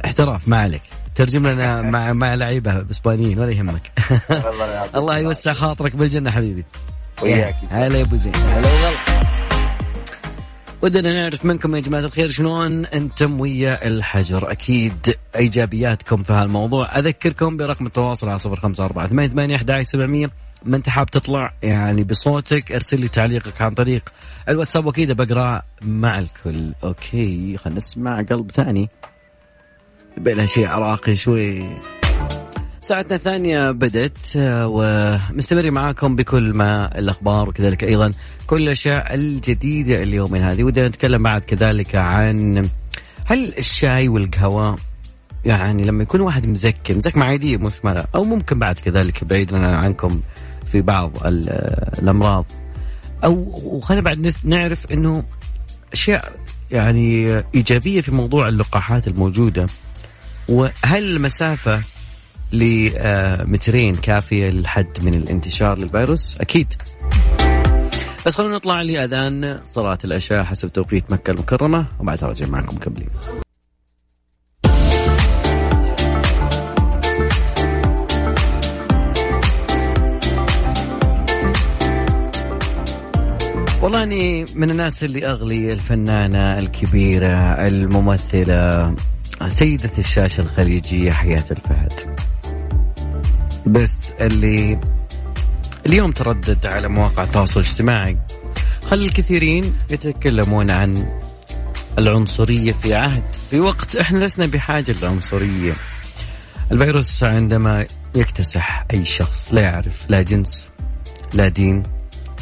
[0.04, 0.82] احتراف ما عليك.
[1.14, 3.92] ترجم لنا مع مع لعيبة إسبانيين ولا يهمك.
[4.96, 6.64] الله يوسع خاطرك بالجنة حبيبي.
[7.22, 7.54] وياك.
[7.70, 8.34] هلا يا أبو زين.
[8.34, 8.90] هلا وغلا
[10.82, 14.52] ودنا نعرف منكم يا جماعة الخير شلون أنتم ويا الحجر.
[14.52, 16.98] أكيد إيجابياتكم في هالموضوع.
[16.98, 20.30] أذكركم برقم التواصل على صفر خمسة أربعة ثمانية ثمانية احدى سبعمئه
[20.64, 24.02] ما انت حاب تطلع يعني بصوتك ارسل لي تعليقك عن طريق
[24.48, 26.72] الواتساب وأكيد بقرأ مع الكل.
[26.84, 28.88] أوكي خلينا نسمع قلب ثاني.
[30.16, 31.64] بينها شيء عراقي شوي.
[32.80, 38.12] ساعتنا الثانية بدت آه، ومستمرين معاكم بكل ما الأخبار وكذلك أيضا
[38.46, 40.64] كل الأشياء الجديدة اليومين هذه.
[40.64, 42.68] ودنا نتكلم بعد كذلك عن
[43.26, 44.76] هل الشاي والقهوة
[45.44, 50.20] يعني لما يكون واحد مزكي مزكمة عادية مش مالها أو ممكن بعد كذلك بعيدا عنكم
[50.66, 51.48] في بعض ال-
[52.02, 52.44] الأمراض.
[53.24, 55.24] أو وخلينا بعد نعرف أنه
[55.92, 56.32] أشياء
[56.70, 59.66] يعني إيجابية في موضوع اللقاحات الموجودة.
[60.52, 61.82] وهل المسافه
[62.52, 66.74] لمترين كافية للحد من الانتشار للفيروس؟ أكيد.
[68.26, 73.08] بس خلونا نطلع لأذان صلاة العشاء حسب توقيت مكة المكرمة وبعدها راجع معكم مكملين.
[83.82, 88.94] والله إني من الناس اللي أغلي الفنانة الكبيرة الممثلة
[89.48, 92.16] سيدة الشاشة الخليجية حياة الفهد.
[93.66, 94.80] بس اللي
[95.86, 98.18] اليوم تردد على مواقع التواصل الاجتماعي.
[98.86, 101.06] خلى الكثيرين يتكلمون عن
[101.98, 105.72] العنصرية في عهد في وقت إحنا لسنا بحاجة للعنصرية.
[106.72, 110.70] الفيروس عندما يكتسح أي شخص لا يعرف لا جنس
[111.34, 111.82] لا دين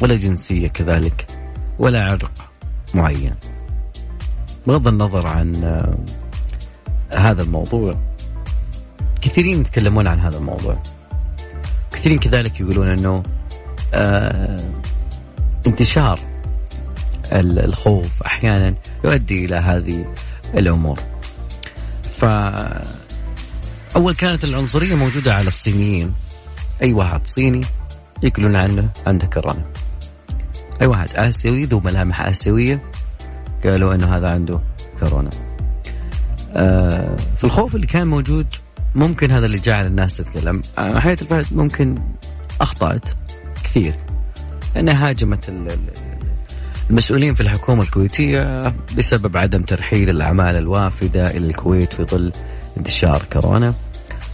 [0.02, 1.26] ولا جنسية كذلك
[1.78, 2.50] ولا عرق
[2.94, 3.34] معين.
[4.66, 5.52] بغض النظر عن
[7.14, 7.94] هذا الموضوع.
[9.22, 10.82] كثيرين يتكلمون عن هذا الموضوع.
[11.92, 13.22] كثيرين كذلك يقولون إنه
[13.94, 14.70] آه
[15.66, 16.20] انتشار
[17.32, 20.14] الخوف أحيانا يؤدي إلى هذه
[20.54, 21.00] الأمور.
[22.02, 22.24] ف
[23.96, 26.12] أول كانت العنصرية موجودة على الصينيين.
[26.82, 27.60] أي واحد صيني
[28.22, 29.64] يقولون عنه عنده كورونا
[30.82, 32.82] أي واحد آسيوي ذو ملامح آسيوية
[33.64, 34.60] قالوا إنه هذا عنده
[35.00, 35.30] كورونا.
[37.36, 38.46] في الخوف اللي كان موجود
[38.94, 40.62] ممكن هذا اللي جعل الناس تتكلم.
[40.78, 41.94] آه حياة الفهد ممكن
[42.60, 43.04] أخطأت
[43.64, 43.94] كثير.
[44.74, 45.52] لأنها هاجمت
[46.90, 52.32] المسؤولين في الحكومة الكويتية بسبب عدم ترحيل الأعمال الوافدة إلى الكويت في ظل
[52.76, 53.74] انتشار كورونا.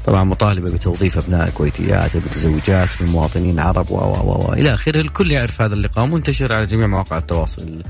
[0.06, 5.00] طبعا مطالبة بتوظيف أبناء الكويتيات المتزوجات من مواطنين عرب و و و إلى آخره.
[5.00, 6.06] الكل يعرف هذا اللقاء.
[6.06, 7.82] منتشر على جميع مواقع التواصل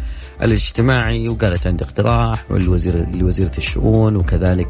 [0.43, 4.69] الاجتماعي وقالت عندي اقتراح والوزير لوزيرة الشؤون وكذلك.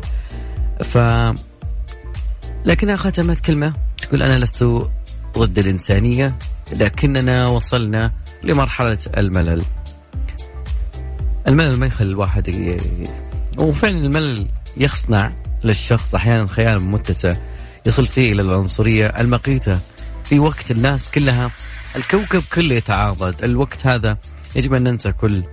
[0.82, 0.98] ف
[2.64, 4.64] لكنها ختمت كلمة تقول أنا لست
[5.38, 6.38] ضد الإنسانية
[6.72, 8.12] لكننا وصلنا
[8.44, 9.62] لمرحلة الملل.
[11.48, 12.76] الملل ما يخلي الواحد ي...
[13.58, 15.32] وفعلا الملل يصنع.
[15.66, 17.30] للشخص أحيانا خيال متسع
[17.86, 19.78] يصل فيه إلى العنصرية المقيتة.
[20.24, 21.50] في وقت الناس كلها
[21.96, 23.44] الكوكب كله يتعاضد.
[23.44, 24.16] الوقت هذا
[24.56, 25.44] يجب أن ننسى كل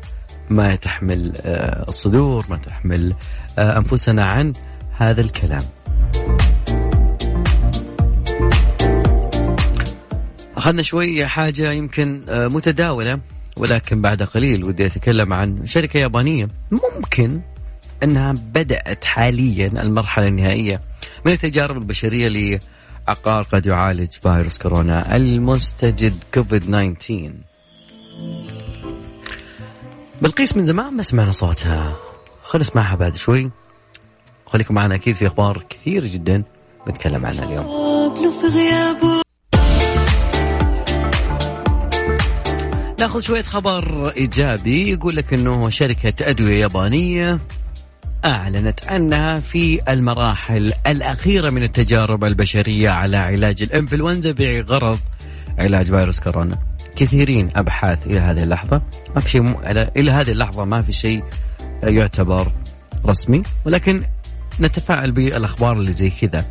[0.50, 3.16] ما تحمل آه، الصدور ما تحمل
[3.58, 4.54] آه، أنفسنا عن
[4.98, 5.64] هذا الكلام.
[10.58, 13.20] أخذنا شوي حاجة يمكن آه، متداولة
[13.58, 16.48] ولكن بعد قليل ودي أتكلم عن شركة يابانية.
[16.72, 17.42] ممكن
[18.04, 20.82] أنها بدأت حاليا المرحلة النهائية
[21.26, 22.60] من التجارب البشرية
[23.08, 27.32] لعقار قد يعالج فيروس كورونا المستجد كوفيد 19
[30.22, 31.96] بلقيس من زمان ما سمعنا صوتها.
[32.44, 33.52] خلينا نسمعها بعد شوي.
[34.46, 36.44] خليكم معنا أكيد في أخبار كثير جدا
[36.90, 37.66] نتكلم عنها اليوم.
[43.00, 44.92] ناخذ شوية خبر إيجابي.
[44.92, 47.40] يقول لك أنه شركة أدوية يابانية
[48.26, 55.00] أعلنت أنها في المراحل الأخيرة من التجارب البشرية على علاج الإنفلونزا بغرض
[55.60, 56.58] علاج فيروس كورونا.
[56.96, 58.82] كثيرين أبحاث إلى هذه اللحظة.
[59.16, 59.56] ما في شيء م...
[59.98, 61.24] إلى هذه اللحظة ما في شيء
[61.84, 62.52] يعتبر
[63.06, 64.04] رسمي ولكن
[64.60, 66.46] نتفاعل بالأخبار اللي زي كذا.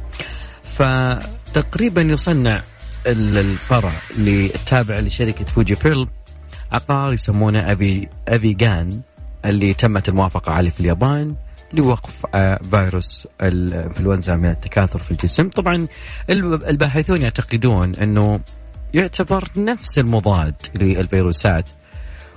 [0.65, 2.61] فتقريبا يصنع
[3.07, 6.09] الفرع التابع لشركة فوجي فيلم
[6.73, 9.01] عقار يسمونه أبي أفيجان
[9.45, 11.35] اللي تمت الموافقة عليه في اليابان.
[11.75, 15.49] لوقف آه، فيروس الإنفلونزا من التكاثر في الجسم.
[15.49, 15.87] طبعا
[16.31, 18.41] الباحثون يعتقدون أنه
[18.95, 21.69] يعتبر نفس المضاد للفيروسات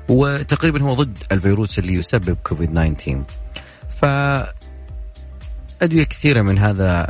[0.10, 3.24] وتقريبا هو ضد الفيروس اللي يسبب كوفيد 19
[3.90, 4.06] ف
[5.82, 7.02] أدوية كثيرة من هذا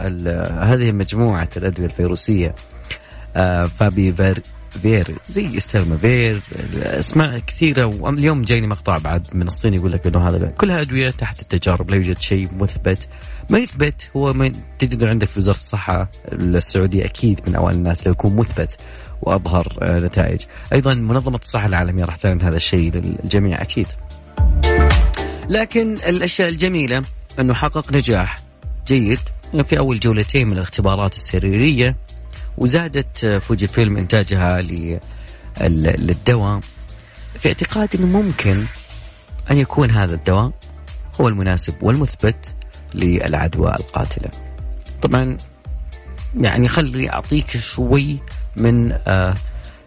[0.61, 2.55] هذه مجموعة الأدوية الفيروسية
[3.35, 6.41] آه، فافيبيرافير زي أوسيلتاميفير
[6.83, 11.41] أسماء كثيرة واليوم جايني مقطع بعد من الصين يقول لك إنه هذا كلها ادويه تحت
[11.41, 13.07] التجارب لا يوجد شيء مثبت.
[13.49, 18.11] ما يثبت هو ما تجد عندك في وزارة الصحة السعودية أكيد من أوائل الناس لو
[18.11, 18.77] يكون مثبت
[19.21, 20.41] وأظهر آه، نتائج.
[20.73, 23.87] أيضا منظمة الصحة العالمية راح تعلن هذا الشيء للجميع أكيد.
[25.49, 27.01] لكن الأشياء الجميلة
[27.39, 28.37] أنه حقق نجاح
[28.87, 29.19] جيد
[29.63, 31.95] في أول جولتين من الاختبارات السريرية.
[32.57, 34.61] وزادت فوجي فيلم إنتاجها
[35.61, 36.59] للدواء
[37.39, 38.63] في اعتقادي أنه ممكن
[39.51, 40.51] أن يكون هذا الدواء
[41.21, 42.53] هو المناسب والمثبت
[42.95, 44.29] للعدوى القاتلة.
[45.01, 45.37] طبعا
[46.41, 48.19] يعني خلي أعطيك شوي
[48.55, 49.33] من آه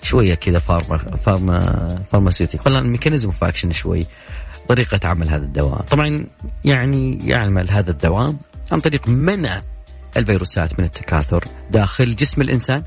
[0.03, 4.07] شوية كذا pharma pharma pharmaceutic ولا ال mechanism of action شوي
[4.69, 6.25] طريقة عمل هذا الدواء طبعا
[6.65, 8.35] يعني يعمل هذا الدواء
[8.73, 9.63] عن طريق منع
[10.17, 12.83] الفيروسات من التكاثر داخل جسم الإنسان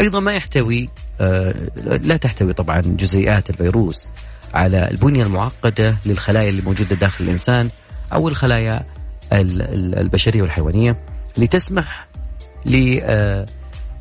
[0.00, 0.88] أيضا ما يحتوي
[1.20, 4.10] آه، لا تحتوي طبعا جزيئات الفيروس
[4.54, 7.70] على البنية المعقدة للخلايا اللي موجودة داخل الإنسان
[8.12, 8.86] أو الخلايا
[9.32, 10.96] البشرية والحيوانية
[11.36, 12.08] اللي تسمح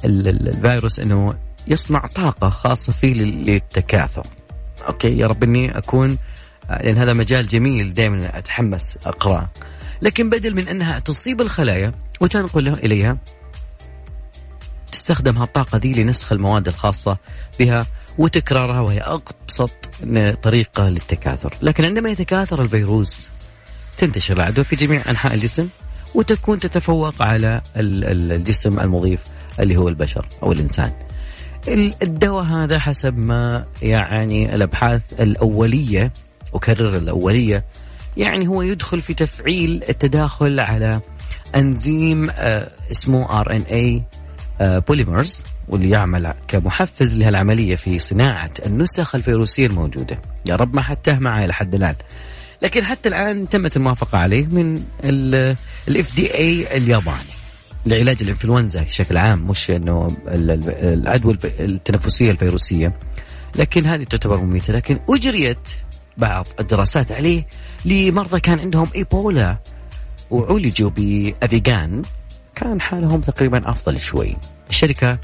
[0.04, 1.34] للفيروس إنه
[1.68, 4.28] يصنع طاقة خاصة فيه للتكاثر.
[4.88, 6.18] أوكي يا رب إني أكون
[6.70, 9.50] لأن هذا مجال جميل دائما أتحمس أقرأه.
[10.02, 13.18] لكن بدل من أنها تصيب الخلايا وتنقل إليها.
[14.92, 17.18] تستخدم هالطاقة دي لنسخ المواد الخاصة
[17.60, 19.72] بها وتكرارها وهي أبسط
[20.42, 21.58] طريقة للتكاثر.
[21.62, 23.30] لكن عندما يتكاثر الفيروس
[23.98, 25.68] تنتشر العدوى في جميع أنحاء الجسم
[26.16, 29.24] وتكون تتفوق على الجسم المضيف
[29.60, 30.92] اللي هو البشر أو الإنسان.
[32.02, 36.14] الدواء هذا حسب ما يعني الأبحاث الأولية
[36.54, 37.66] أكرر الأولية
[38.18, 41.02] يعني هو يدخل في تفعيل التداخل على
[41.56, 50.20] أنزيم آه، اسمه RNA polymerase واللي يعمل كمحفز لهالعملية في صناعة النسخ الفيروسية الموجودة.
[50.46, 51.96] يا رب ما حتى معي لحد الآن.
[52.62, 54.84] لكن حتى الآن تمت الموافقة عليه من
[55.88, 57.18] الاف دي اي الياباني.
[57.86, 62.94] لعلاج الإنفلونزا بشكل عام مش إنه العدوى التنفسية الفيروسية.
[63.56, 64.74] لكن هذه تعتبر مميتة.
[64.74, 65.70] لكن أجريت
[66.18, 67.48] بعض الدراسات عليه
[67.86, 69.58] لمرضى كان عندهم إيبولا.
[70.32, 72.02] وعولجوا بافيغان
[72.56, 74.38] كان حالهم تقريبا أفضل شوي.
[74.70, 75.20] الشركة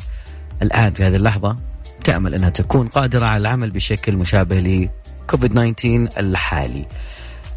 [0.61, 1.57] الآن في هذه اللحظة
[2.03, 6.85] تأمل أنها تكون قادرة على العمل بشكل مشابه لكوفيد 19 الحالي.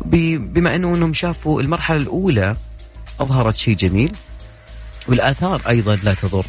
[0.05, 2.57] بما إنه إنهم شافوا المرحلة الأولى
[3.21, 4.13] أظهرت شيء جميل
[5.09, 6.47] والآثار أيضا لا تضر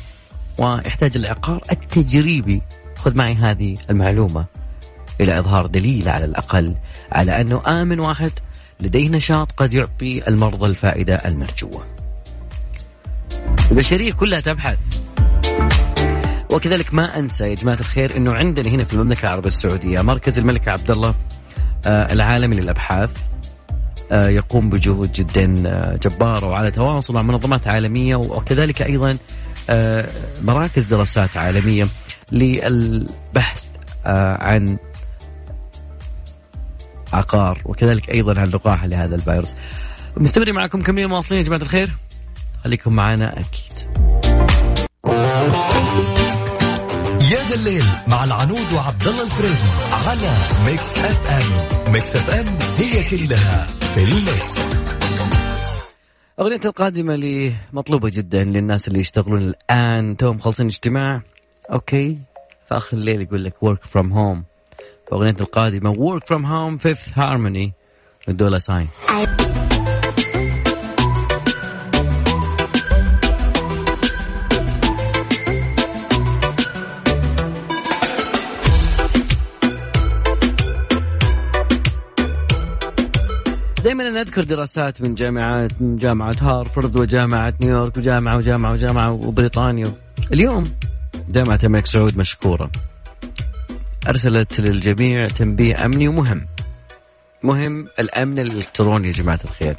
[0.57, 2.61] ويحتاج العقار التجريبي
[2.97, 4.45] خذ معي هذه المعلومة
[5.21, 6.75] إلى إظهار دليل على الأقل
[7.11, 8.31] على أنه آمن واحد
[8.79, 11.85] لديه نشاط قد يعطي المرضى الفائدة المرجوة.
[13.71, 14.77] البشرية كلها تبحث
[16.51, 20.67] وكذلك ما أنسى يا جماعة الخير إنه عندنا هنا في المملكة العربية السعودية مركز الملك
[20.67, 21.15] عبد الله
[21.85, 23.17] آه، العالمي للأبحاث
[24.11, 29.17] آه، يقوم بجهود جدا آه، جباره وعلى تواصل مع منظمات عالمية وكذلك أيضا
[30.41, 31.87] مراكز دراسات عالمية
[32.31, 33.63] للبحث
[34.05, 34.77] عن
[37.15, 39.55] عقار وكذلك أيضا عن لقاح لهذا الفيروس.
[40.17, 41.89] مستمرين معكم كمية مواصلين يا جماعة الخير.
[42.63, 43.73] خليكم معنا أكيد.
[47.31, 50.31] يا ذا الليل مع العنود وعبد الله الفريدي على
[50.65, 54.75] Mix FM، Mix F M هي كلها في ال Mix.
[56.39, 61.21] أغنية القادمة لي مطلوبة جدا للناس اللي يشتغلون الآن توهم مخلصين اجتماع
[61.71, 62.19] okay
[62.67, 64.54] في آخر الليل يقول لك work from home
[65.13, 67.71] أغنية القادمة work from home fifth harmony
[68.27, 68.87] دولا ساين.
[83.83, 89.93] دائما أنا أذكر دراسات من جامعات من جامعة هارفرد وجامعة نيويورك وجامعة وجامعة وجامعة وبريطانيا.
[90.33, 90.63] اليوم
[91.29, 92.71] جامعه الملك سعود مشكوره
[94.07, 96.47] أرسلت للجميع تنبيه أمني ومهم.
[97.43, 99.75] مهم الأمن الإلكتروني يا جماعة الخير.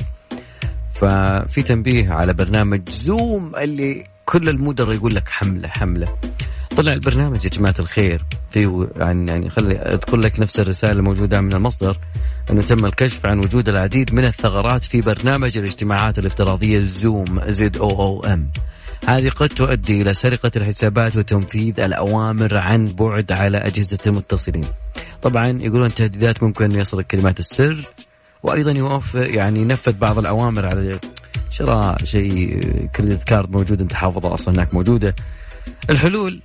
[0.95, 6.07] ففي تنبيه على برنامج Zoom اللي كل المدراء يقول لك حمله حمله.
[6.77, 8.25] طلع البرنامج يا جماعة الخير.
[8.51, 11.99] فيه يعني يعني خلي أذكر لك نفس الرسالة الموجوده من المصدر.
[12.51, 17.91] إنه تم الكشف عن وجود العديد من الثغرات في برنامج الاجتماعات الافتراضية Zoom Z O
[17.91, 18.51] O M
[19.07, 24.65] هذه قد تؤدي إلى سرقة الحسابات وتنفيذ الأوامر عن بعد على أجهزة المتصلين.
[25.23, 27.89] طبعا يقولون التهديدات ممكن يسرق كلمات السر
[28.43, 31.01] وأيضا يوف يعني ينفذ بعض الأوامر على
[31.51, 32.61] شراء شيء
[32.95, 35.15] credit card موجود أنت حافظه أصلا هناك موجودة.
[35.91, 36.43] الحلول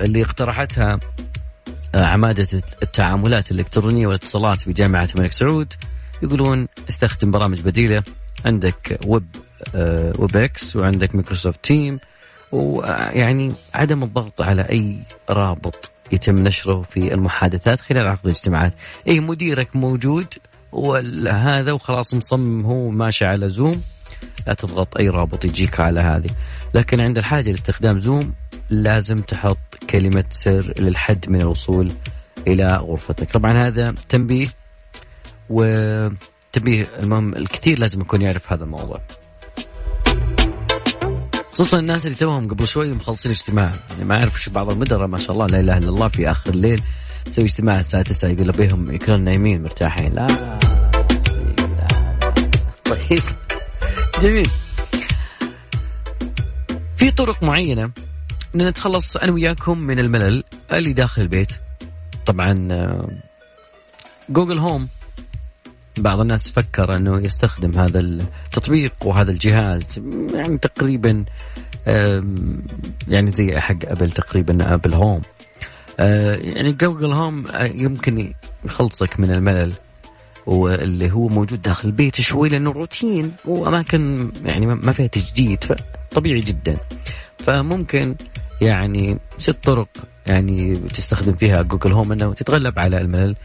[0.00, 0.98] اللي اقترحتها
[1.94, 5.72] آه، عمادة التعاملات الإلكترونية والاتصالات في جامعة الملك سعود
[6.22, 8.02] يقولون استخدم برامج بديلة
[8.46, 9.26] عندك Web
[10.18, 11.98] Webex وعندك Microsoft Team
[12.52, 14.96] ويعني عدم الضغط على أي
[15.30, 18.74] رابط يتم نشره في المحادثات خلال عقد الاجتماعات.
[19.08, 20.26] اي مديرك موجود
[20.72, 23.82] وهذا وخلاص مصمم هو ماشي على زوم.
[24.46, 26.30] لا تضغط أي رابط يجيك على هذه.
[26.74, 28.32] لكن عند الحاجة لاستخدام زوم
[28.70, 31.92] لازم تحط كلمة سر للحد من الوصول
[32.46, 33.30] إلى غرفتك.
[33.30, 34.48] طبعا هذا تنبيه
[35.50, 39.00] وتنبيه المهم الكثير لازم يكون يعرف هذا الموضوع.
[41.52, 43.72] خصوصا الناس اللي توهم قبل شوي مخلصين اجتماع.
[43.90, 46.50] يعني ما أعرف شو بعض المدراء ما شاء الله لا إله إلا الله في آخر
[46.50, 46.82] الليل
[47.26, 50.12] يسوي اجتماع الساعة 9 يقول بيهم يكونون نايمين مرتاحين.
[50.14, 50.26] لا
[52.84, 53.22] طيب.
[54.22, 54.48] جميل.
[56.96, 57.90] في طرق معينة
[58.54, 61.52] إن نتخلص أنا وياكم من الملل اللي داخل البيت.
[62.26, 63.08] طبعا آه،
[64.28, 64.88] جوجل هوم
[65.98, 70.00] بعض الناس فكر إنه يستخدم هذا التطبيق وهذا الجهاز
[70.34, 71.24] يعني تقريبا
[73.08, 75.20] يعني زي حق Apple تقريبا Apple Home.
[76.00, 78.34] آه، يعني Google Home آه، يمكن
[78.64, 79.72] يخلصك من الملل
[80.46, 86.76] واللي هو موجود داخل البيت شوي لأنه روتين وأماكن يعني ما فيها تجديد فطبيعي جدا.
[87.38, 88.14] فممكن
[88.60, 89.88] يعني ست طرق
[90.26, 93.36] يعني تستخدم فيها Google Home إنه تتغلب على الملل.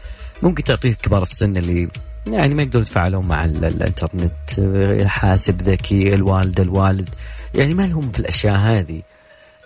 [0.42, 1.88] ممكن تعطيه كبار السن اللي
[2.26, 7.08] يعني ما يقدرون يتفاعلون مع ال- الانترنت آه، حاسب ذكي الوالده الوالد.
[7.54, 9.02] يعني ما لهم في الأشياء هذه.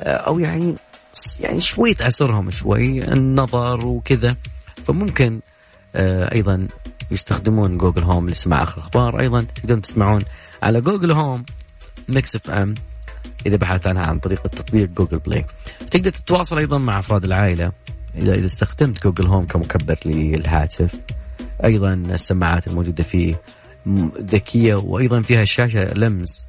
[0.00, 0.74] آه، أو يعني
[1.40, 4.36] يعني شوي تعسرهم شوي النظر وكذا.
[4.86, 5.40] فممكن
[5.96, 6.66] آه، أيضا
[7.10, 9.20] يستخدمون Google Home لسماع آخر الأخبار.
[9.20, 10.22] أيضا تقدرون تسمعون
[10.62, 11.44] على Google Home
[12.08, 12.74] Mix FM
[13.46, 15.44] إذا بحثت عنها عن طريق التطبيق Google Play.
[15.90, 17.72] تقدر تتواصل أيضا مع أفراد العائلة
[18.18, 20.94] اذا إذا استخدمت جوجل هوم كمكبر للهاتف.
[21.64, 23.40] أيضا السماعات الموجودة فيه
[24.18, 26.46] ذكية وأيضا فيها شاشة لمس.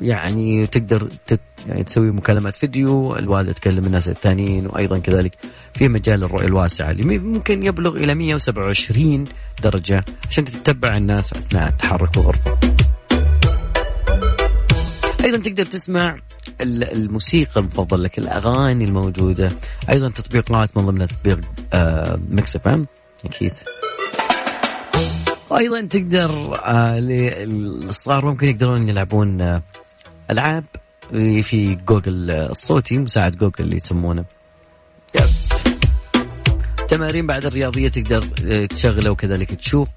[0.00, 5.32] يعني تقدر تت يعني تسوي مكالمات فيديو الوالده تكلم الناس الثانيين وأيضا كذلك
[5.74, 9.24] في مجال للرؤيه الواسعة اللي ممكن يبلغ إلى 127
[9.62, 12.58] درجة عشان تتبع الناس أثناء التحرك بالغرفه.
[15.24, 16.16] أيضا تقدر تسمع
[16.60, 19.48] ال- الموسيقى المفضلة لك الأغاني الموجودة.
[19.90, 21.40] أيضا تطبيقات من ضمنها تطبيق
[21.72, 22.86] آه Mix FM
[23.24, 23.52] أكيد.
[25.52, 26.30] وأيضا تقدر
[26.64, 29.62] آه الصغار ممكن يقدرون يلعبون آه
[30.30, 30.64] ألعاب
[31.42, 34.24] في جوجل آه، الصوتي مساعد جوجل اللي يسمونه.
[35.14, 35.64] بس
[36.88, 39.88] تمارين بعد الرياضية تقدر آه، تشغله وكذلك تشوف.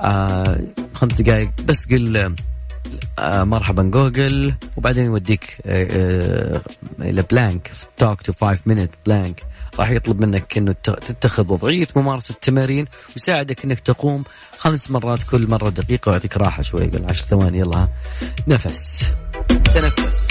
[0.00, 0.60] آه
[0.94, 2.34] خمس دقائق بس قل آه،
[3.18, 6.60] آه مرحبا جوجل وبعدين يوديك آه آه
[7.00, 9.42] إلى plank talk to 5 minute plank
[9.78, 14.24] راح يطلب منك إنه تتخذ وضعية ممارسة التمارين ويساعدك إنك تقوم
[14.58, 16.84] خمس مرات كل مرة دقيقة ويعطيك راحة شوي.
[16.84, 17.88] يقول 10 ثواني يلا.
[18.48, 19.12] نفس.
[19.48, 20.28] تنفس.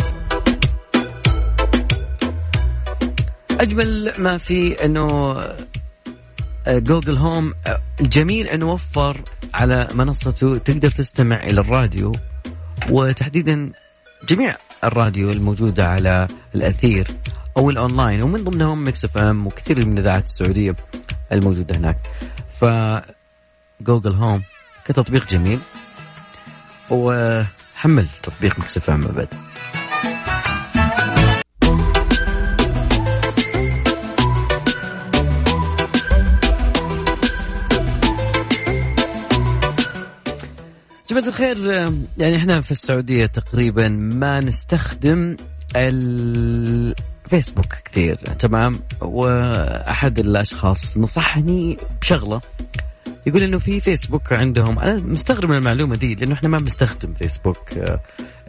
[3.59, 5.35] أجمل ما في إنه
[6.67, 7.53] Google Home
[8.01, 9.21] الجميل إنه وفر
[9.53, 12.11] على منصته تقدر تستمع إلى الراديو
[12.89, 13.71] وتحديدا
[14.29, 17.07] جميع الراديو الموجودة على الأثير.
[17.57, 20.75] أو الأونلاين ومن ضمنهم Mix FM وكثير من الاذاعات السعودية
[21.31, 21.97] الموجودة هناك.
[22.59, 22.65] ف
[23.81, 24.43] Google Home
[24.85, 25.59] كتطبيق جميل
[26.89, 29.27] وحمل تطبيق Mix FM أبد.
[41.09, 41.57] جماعة الخير
[42.17, 45.37] يعني إحنا في السعودية تقريبا ما نستخدم
[47.33, 48.15] الفيسبوك كثير.
[48.15, 52.41] تمام؟ وأحد الأشخاص نصحني بشغلة.
[53.25, 54.79] يقول إنه في فيسبوك عندهم.
[54.79, 57.59] أنا مستغرب من المعلومة دي لأنه إحنا ما بنستخدم فيسبوك.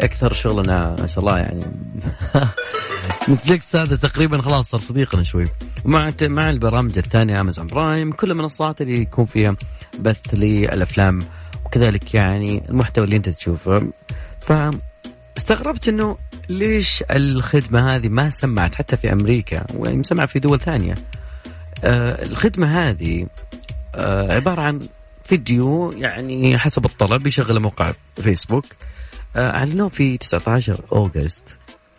[0.01, 1.61] أكثر شغلنا ما شاء الله يعني.
[3.29, 4.43] Netflix هذا تقريبا.
[4.43, 5.47] خلاص صار صديقنا شوي.
[5.85, 9.57] ومع مع البرامج الثانية Amazon Prime كل المنصات اللي يكون فيها
[10.01, 11.19] بث للأفلام
[11.65, 13.93] وكذلك يعني المحتوى اللي أنت تشوفه.
[14.41, 14.53] ف
[15.37, 16.17] استغربت إنه
[16.49, 20.95] ليش الخدمة هذه ما سمعت حتى في أمريكا ويعني مسمعه في دول ثانية.
[21.85, 23.27] آه الخدمة هذه
[23.95, 24.89] آه عبارة عن
[25.25, 28.65] فيديو يعني حسب الطلب يشغل موقع فيسبوك.
[29.37, 31.57] آه أعلنوه في 19 أوغست.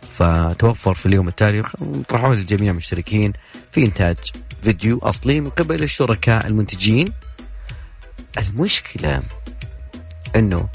[0.08, 1.62] فتوفر في اليوم التالي
[2.08, 3.32] طرحوه للجميع المشتركين
[3.72, 4.16] في إنتاج
[4.62, 7.06] فيديو أصلي من قبل الشركاء المنتجين.
[8.38, 9.22] المشكلة
[10.36, 10.68] إنه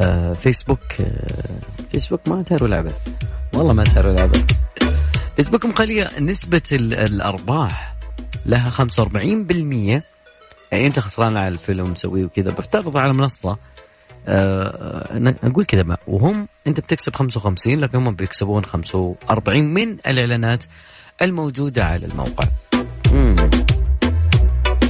[0.00, 1.44] آه فيسبوك آه
[1.92, 2.92] فيسبوك ما تعرف لعبة.
[3.54, 4.44] والله ما تعرف لعبة.
[5.36, 7.94] فيسبوك مخليه نسبة ال- الأرباح
[8.46, 10.02] لها 45%
[10.72, 13.56] يعني أنت خسران على الفيلم مسويه وكذا بفترض على منصة.
[14.28, 20.64] آه نقول كذا وهم أنت بتكسب 55 لكن هم بيكسبون 45 من الإعلانات
[21.22, 22.44] الموجودة على الموقع.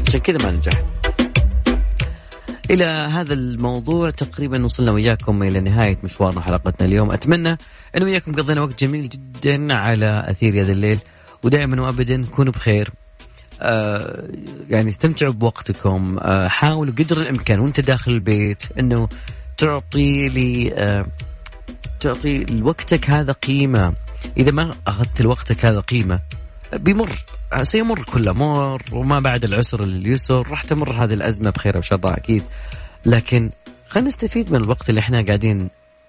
[0.09, 0.73] عشان كذا ما نجح.
[2.71, 7.11] إلى هذا الموضوع تقريبا وصلنا وياكم إلى نهاية مشوارنا حلقتنا اليوم.
[7.12, 7.59] أتمنى
[7.97, 10.99] أنه وياكم قضينا وقت جميل جدا على أثير هذا الليل
[11.43, 12.91] ودائما وابدا كونوا بخير.
[13.61, 14.29] آه
[14.71, 16.19] يعني استمتعوا بوقتكم.
[16.19, 19.09] آه حاولوا قدر الإمكان وأنت داخل البيت أنه
[19.59, 21.07] تعطي لي آه
[22.01, 23.95] تعطي لوقتك هذا قيمة.
[24.37, 26.21] إذا ما أخذت لوقتك هذا قيمة
[26.77, 27.18] بيمر
[27.62, 32.43] سيمر كل أمر وما بعد العسر لليسر راح تمر هذه الأزمة بخير وشر أكيد.
[33.07, 33.51] لكن
[33.89, 35.68] خلينا نستفيد من الوقت اللي إحنا قاعدين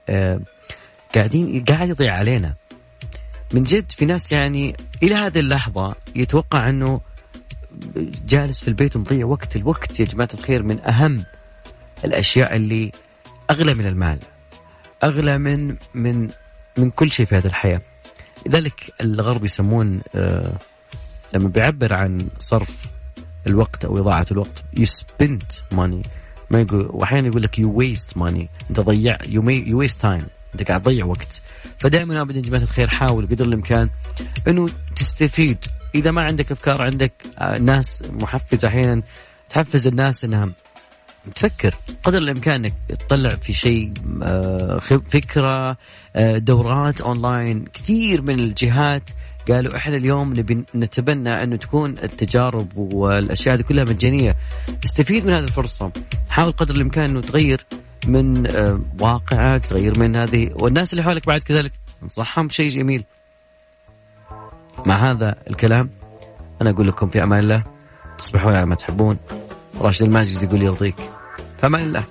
[0.09, 0.39] آه
[1.16, 2.53] قاعدين قاعد يضيع علينا.
[3.53, 7.01] من جد في ناس يعني إلى هذه اللحظة يتوقع أنه
[8.28, 9.55] جالس في البيت ومضيع وقت.
[9.55, 11.26] الوقت يا جماعة الخير من أهم
[12.05, 12.91] الأشياء اللي
[13.51, 14.20] أغلى من المال
[15.03, 16.30] أغلى من من
[16.78, 17.82] من كل شيء في هذه الحياة.
[18.48, 20.54] لذلك الغرب يسمون آه
[21.34, 22.86] لما بيعبر عن صرف
[23.48, 26.08] الوقت أو إضاعة الوقت you spent money.
[26.52, 28.46] ما يقول وأحيانا يقول لك you waste money.
[28.70, 30.24] أنت ضيع you waste time.
[30.54, 31.41] أنت قاعد تضيع وقت.
[31.78, 33.89] فدائما ابدا جماعة الخير حاول قدر الإمكان
[34.48, 35.66] إنه تستفيد.
[35.96, 39.02] إذا ما عندك أفكار عندك آه، ناس محفزة أحيانا
[39.50, 40.50] تحفز الناس إنها
[41.32, 43.91] تفكر قدر الامكان انك تطلع في شيء
[44.23, 45.78] آه، فكرة
[46.15, 47.65] آه، دورات أونلاين.
[47.73, 49.09] كثير من الجهات
[49.51, 54.36] قالوا إحنا اليوم نبي نتبنى أنه تكون التجارب والأشياء هذه كلها مجانية.
[54.86, 55.91] استفيد من هذه الفرصة.
[56.30, 57.65] حاول قدر الإمكان أنه تغير
[58.07, 60.49] من آه، واقعك تغير من هذه.
[60.53, 61.71] والناس اللي حولك بعد كذلك
[62.03, 63.03] انصحهم بشيء جميل.
[64.86, 65.89] مع هذا الكلام
[66.61, 67.63] أنا أقول لكم في أمان الله.
[68.17, 69.17] تصبحون على ما تحبون.
[69.82, 70.95] راشد الماجد يقول يرضيك
[71.61, 72.03] فمان الله